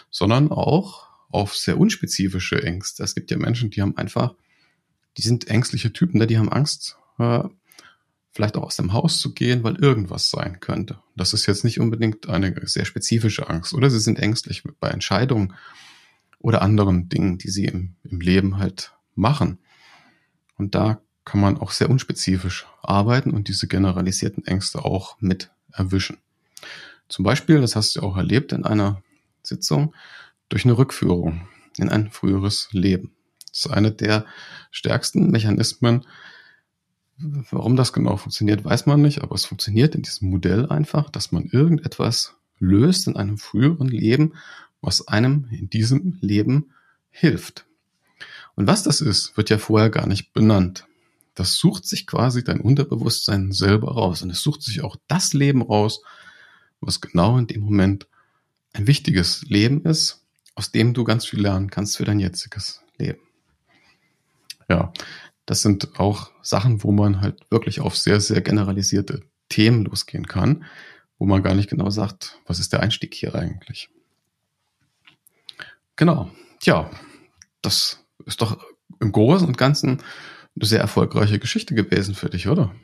sondern 0.10 0.52
auch 0.52 1.08
auf 1.30 1.56
sehr 1.56 1.78
unspezifische 1.78 2.64
Ängste. 2.64 3.04
Es 3.04 3.16
gibt 3.16 3.32
ja 3.32 3.38
Menschen, 3.38 3.70
die 3.70 3.82
haben 3.82 3.98
einfach, 3.98 4.34
die 5.18 5.22
sind 5.22 5.48
ängstliche 5.48 5.94
Typen, 5.94 6.20
ne? 6.20 6.28
die 6.28 6.38
haben 6.38 6.52
Angst, 6.52 6.98
äh, 7.20 7.44
vielleicht 8.32 8.56
auch 8.56 8.64
aus 8.64 8.76
dem 8.76 8.94
Haus 8.94 9.20
zu 9.20 9.34
gehen, 9.34 9.64
weil 9.64 9.76
irgendwas 9.78 10.30
sein 10.30 10.60
könnte. 10.60 11.00
Das 11.16 11.34
ist 11.34 11.48
jetzt 11.48 11.64
nicht 11.64 11.80
unbedingt 11.80 12.30
eine 12.30 12.54
sehr 12.68 12.86
spezifische 12.86 13.50
Angst. 13.50 13.74
Oder 13.74 13.90
sie 13.90 14.00
sind 14.00 14.20
ängstlich 14.20 14.64
bei 14.80 14.90
Entscheidungen 14.90 15.56
oder 16.40 16.62
anderen 16.62 17.10
Dingen, 17.10 17.40
die 17.40 17.50
sie 17.50 17.66
im, 17.66 17.96
im 18.04 18.20
Leben 18.20 18.60
halt 18.60 18.94
machen. 19.16 19.58
Und 20.56 20.76
da 20.76 21.02
kann 21.26 21.42
man 21.42 21.58
auch 21.58 21.72
sehr 21.72 21.90
unspezifisch 21.90 22.68
arbeiten 22.82 23.32
und 23.32 23.48
diese 23.48 23.68
generalisierten 23.68 24.46
Ängste 24.46 24.86
auch 24.86 25.20
mit 25.20 25.52
erwischen. 25.74 26.18
Zum 27.10 27.24
Beispiel, 27.24 27.62
das 27.62 27.76
hast 27.76 27.96
du 27.96 28.02
auch 28.02 28.18
erlebt 28.18 28.52
in 28.52 28.66
einer 28.66 29.02
Sitzung, 29.44 29.94
durch 30.50 30.66
eine 30.66 30.78
Rückführung 30.78 31.48
in 31.78 31.90
ein 31.90 32.10
früheres 32.10 32.70
Leben. 32.72 33.14
Das 33.50 33.66
ist 33.66 33.72
eine 33.72 33.92
der 33.92 34.26
stärksten 34.72 35.30
Mechanismen. 35.30 36.06
Warum 37.18 37.76
das 37.76 37.94
genau 37.94 38.18
funktioniert, 38.18 38.64
weiß 38.64 38.86
man 38.86 39.02
nicht, 39.02 39.22
aber 39.24 39.36
es 39.36 39.46
funktioniert 39.46 39.96
in 39.96 40.04
diesem 40.04 40.30
Modell 40.30 40.68
einfach, 40.68 41.10
dass 41.10 41.32
man 41.32 41.46
irgendetwas 41.46 42.36
löst 42.60 43.08
in 43.08 43.16
einem 43.16 43.38
früheren 43.38 43.88
Leben, 43.88 44.34
was 44.82 45.08
einem 45.08 45.48
in 45.52 45.70
diesem 45.70 46.18
Leben 46.22 46.72
hilft. 47.10 47.66
Und 48.56 48.68
was 48.68 48.84
das 48.84 49.02
ist, 49.02 49.36
wird 49.38 49.50
ja 49.50 49.58
vorher 49.58 49.90
gar 49.90 50.08
nicht 50.08 50.34
benannt 50.34 50.88
das 51.38 51.56
sucht 51.58 51.86
sich 51.86 52.08
quasi 52.08 52.44
dein 52.44 52.60
Unterbewusstsein 52.60 53.52
selber 53.52 53.92
raus. 53.94 54.24
Und 54.24 54.32
es 54.32 54.42
sucht 54.42 54.64
sich 54.64 54.82
auch 54.84 54.96
das 55.08 55.34
Leben 55.34 55.62
raus, 55.62 56.02
was 56.82 57.02
genau 57.02 57.38
in 57.38 57.48
dem 57.48 57.62
Moment 57.62 58.08
ein 58.74 58.88
wichtiges 58.88 59.44
Leben 59.44 59.84
ist, 59.86 60.26
aus 60.56 60.72
dem 60.72 60.94
du 60.94 61.04
ganz 61.04 61.26
viel 61.26 61.42
lernen 61.42 61.70
kannst 61.70 61.98
für 61.98 62.06
dein 62.06 62.20
jetziges 62.20 62.84
Leben. 62.98 63.20
Ja, 64.70 64.92
das 65.46 65.62
sind 65.62 66.00
auch 66.00 66.32
Sachen, 66.42 66.84
wo 66.84 66.92
man 66.92 67.22
halt 67.22 67.50
wirklich 67.50 67.80
auf 67.80 67.98
sehr, 67.98 68.20
sehr 68.20 68.42
generalisierte 68.42 69.22
Themen 69.50 69.86
losgehen 69.86 70.28
kann, 70.28 70.66
wo 71.18 71.26
man 71.26 71.42
gar 71.42 71.56
nicht 71.56 71.70
genau 71.70 71.90
sagt, 71.90 72.40
was 72.46 72.60
ist 72.60 72.74
der 72.74 72.82
Einstieg 72.82 73.14
hier 73.14 73.34
eigentlich. 73.34 73.90
Genau. 75.96 76.30
Tja, 76.60 76.92
das 77.62 78.06
ist 78.26 78.42
doch 78.42 78.64
im 79.00 79.12
Großen 79.12 79.48
und 79.48 79.58
Ganzen 79.58 80.02
eine 80.56 80.66
sehr 80.66 80.80
erfolgreiche 80.80 81.40
Geschichte 81.40 81.76
gewesen 81.76 82.16
für 82.16 82.30
dich, 82.30 82.48
oder? 82.48 82.76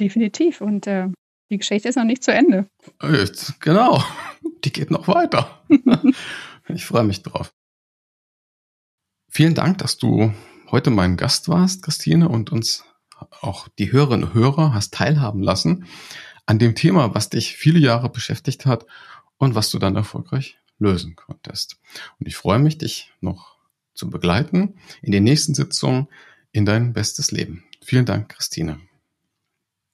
Definitiv. 0.00 0.60
Und 0.60 0.86
äh, 0.86 1.08
die 1.50 1.58
Geschichte 1.58 1.88
ist 1.88 1.96
noch 1.96 2.04
nicht 2.04 2.22
zu 2.22 2.32
Ende. 2.32 2.68
Jetzt, 3.02 3.60
genau. 3.60 4.02
Die 4.64 4.72
geht 4.72 4.90
noch 4.90 5.06
weiter. 5.08 5.62
ich 6.68 6.84
freue 6.84 7.04
mich 7.04 7.22
drauf. 7.22 7.52
Vielen 9.28 9.54
Dank, 9.54 9.78
dass 9.78 9.98
du 9.98 10.32
heute 10.70 10.90
mein 10.90 11.16
Gast 11.16 11.48
warst, 11.48 11.82
Christine, 11.82 12.28
und 12.28 12.50
uns 12.50 12.84
auch 13.40 13.68
die 13.78 13.92
Hörerinnen 13.92 14.28
und 14.28 14.34
Hörer 14.34 14.74
hast 14.74 14.94
teilhaben 14.94 15.42
lassen 15.42 15.86
an 16.46 16.58
dem 16.58 16.74
Thema, 16.74 17.14
was 17.14 17.30
dich 17.30 17.56
viele 17.56 17.78
Jahre 17.78 18.08
beschäftigt 18.08 18.66
hat 18.66 18.86
und 19.36 19.54
was 19.54 19.70
du 19.70 19.78
dann 19.78 19.96
erfolgreich 19.96 20.58
lösen 20.78 21.14
konntest. 21.16 21.78
Und 22.18 22.26
ich 22.26 22.36
freue 22.36 22.58
mich, 22.58 22.78
dich 22.78 23.12
noch 23.20 23.56
zu 23.94 24.08
begleiten 24.10 24.78
in 25.02 25.12
den 25.12 25.24
nächsten 25.24 25.54
Sitzungen 25.54 26.08
in 26.52 26.64
dein 26.64 26.92
bestes 26.92 27.30
Leben. 27.30 27.64
Vielen 27.82 28.06
Dank, 28.06 28.30
Christine. 28.30 28.80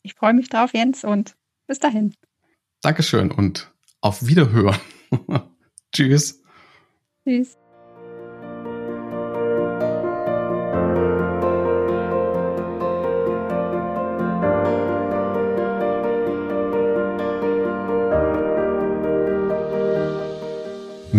Ich 0.03 0.15
freue 0.15 0.35
mich 0.35 0.49
drauf, 0.49 0.75
Jens, 0.75 1.05
und 1.05 1.35
bis 1.67 1.79
dahin. 1.79 2.15
Dankeschön 2.83 3.31
und 3.31 3.73
auf 4.01 4.27
Wiederhören. 4.27 4.77
Tschüss. 5.93 6.43
Tschüss. 7.27 7.57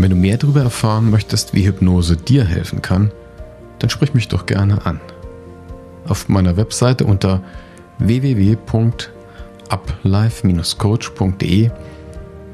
Wenn 0.05 0.11
du 0.11 0.17
mehr 0.17 0.37
darüber 0.37 0.61
erfahren 0.61 1.09
möchtest, 1.09 1.55
wie 1.55 1.65
Hypnose 1.65 2.15
dir 2.15 2.45
helfen 2.45 2.83
kann, 2.83 3.11
dann 3.79 3.89
sprich 3.89 4.13
mich 4.13 4.27
doch 4.27 4.45
gerne 4.45 4.85
an. 4.85 5.01
Auf 6.07 6.29
meiner 6.29 6.57
Webseite 6.57 7.05
unter 7.05 7.41
www.uplife-coach.de 9.69 11.71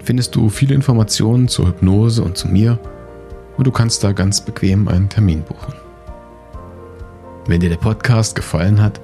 findest 0.04 0.36
du 0.36 0.50
viele 0.50 0.76
Informationen 0.76 1.48
zur 1.48 1.68
Hypnose 1.68 2.24
und 2.24 2.38
zu 2.38 2.48
mir 2.48 2.80
und 3.58 3.68
du 3.68 3.72
kannst 3.72 4.04
da 4.04 4.12
ganz 4.12 4.42
bequem 4.42 4.88
einen 4.88 5.10
Termin 5.10 5.44
buchen. 5.44 5.74
Wenn 7.48 7.60
dir 7.60 7.70
der 7.70 7.78
Podcast 7.78 8.36
gefallen 8.36 8.82
hat, 8.82 9.00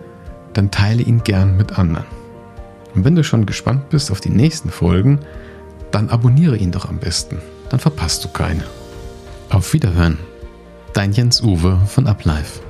dann 0.54 0.72
teile 0.72 1.04
ihn 1.04 1.24
gern 1.24 1.58
mit 1.58 1.78
anderen. 1.78 2.06
Und 2.96 3.06
wenn 3.06 3.16
du 3.16 3.24
schon 3.24 3.46
gespannt 3.46 3.90
bist 3.90 4.12
auf 4.12 4.22
die 4.22 4.30
nächsten 4.30 4.70
Folgen, 4.70 5.20
dann 5.92 6.10
abonniere 6.10 6.58
ihn 6.58 6.72
doch 6.72 6.90
am 6.90 6.98
besten 6.98 7.40
dann 7.70 7.80
verpasst 7.80 8.24
du 8.24 8.30
keine. 8.30 8.64
Auf 9.50 9.74
Wiederhören. 9.74 10.18
Dein 10.94 11.12
Jens 11.12 11.42
Uwe 11.42 11.80
von 11.86 12.08
Uplife. 12.08 12.62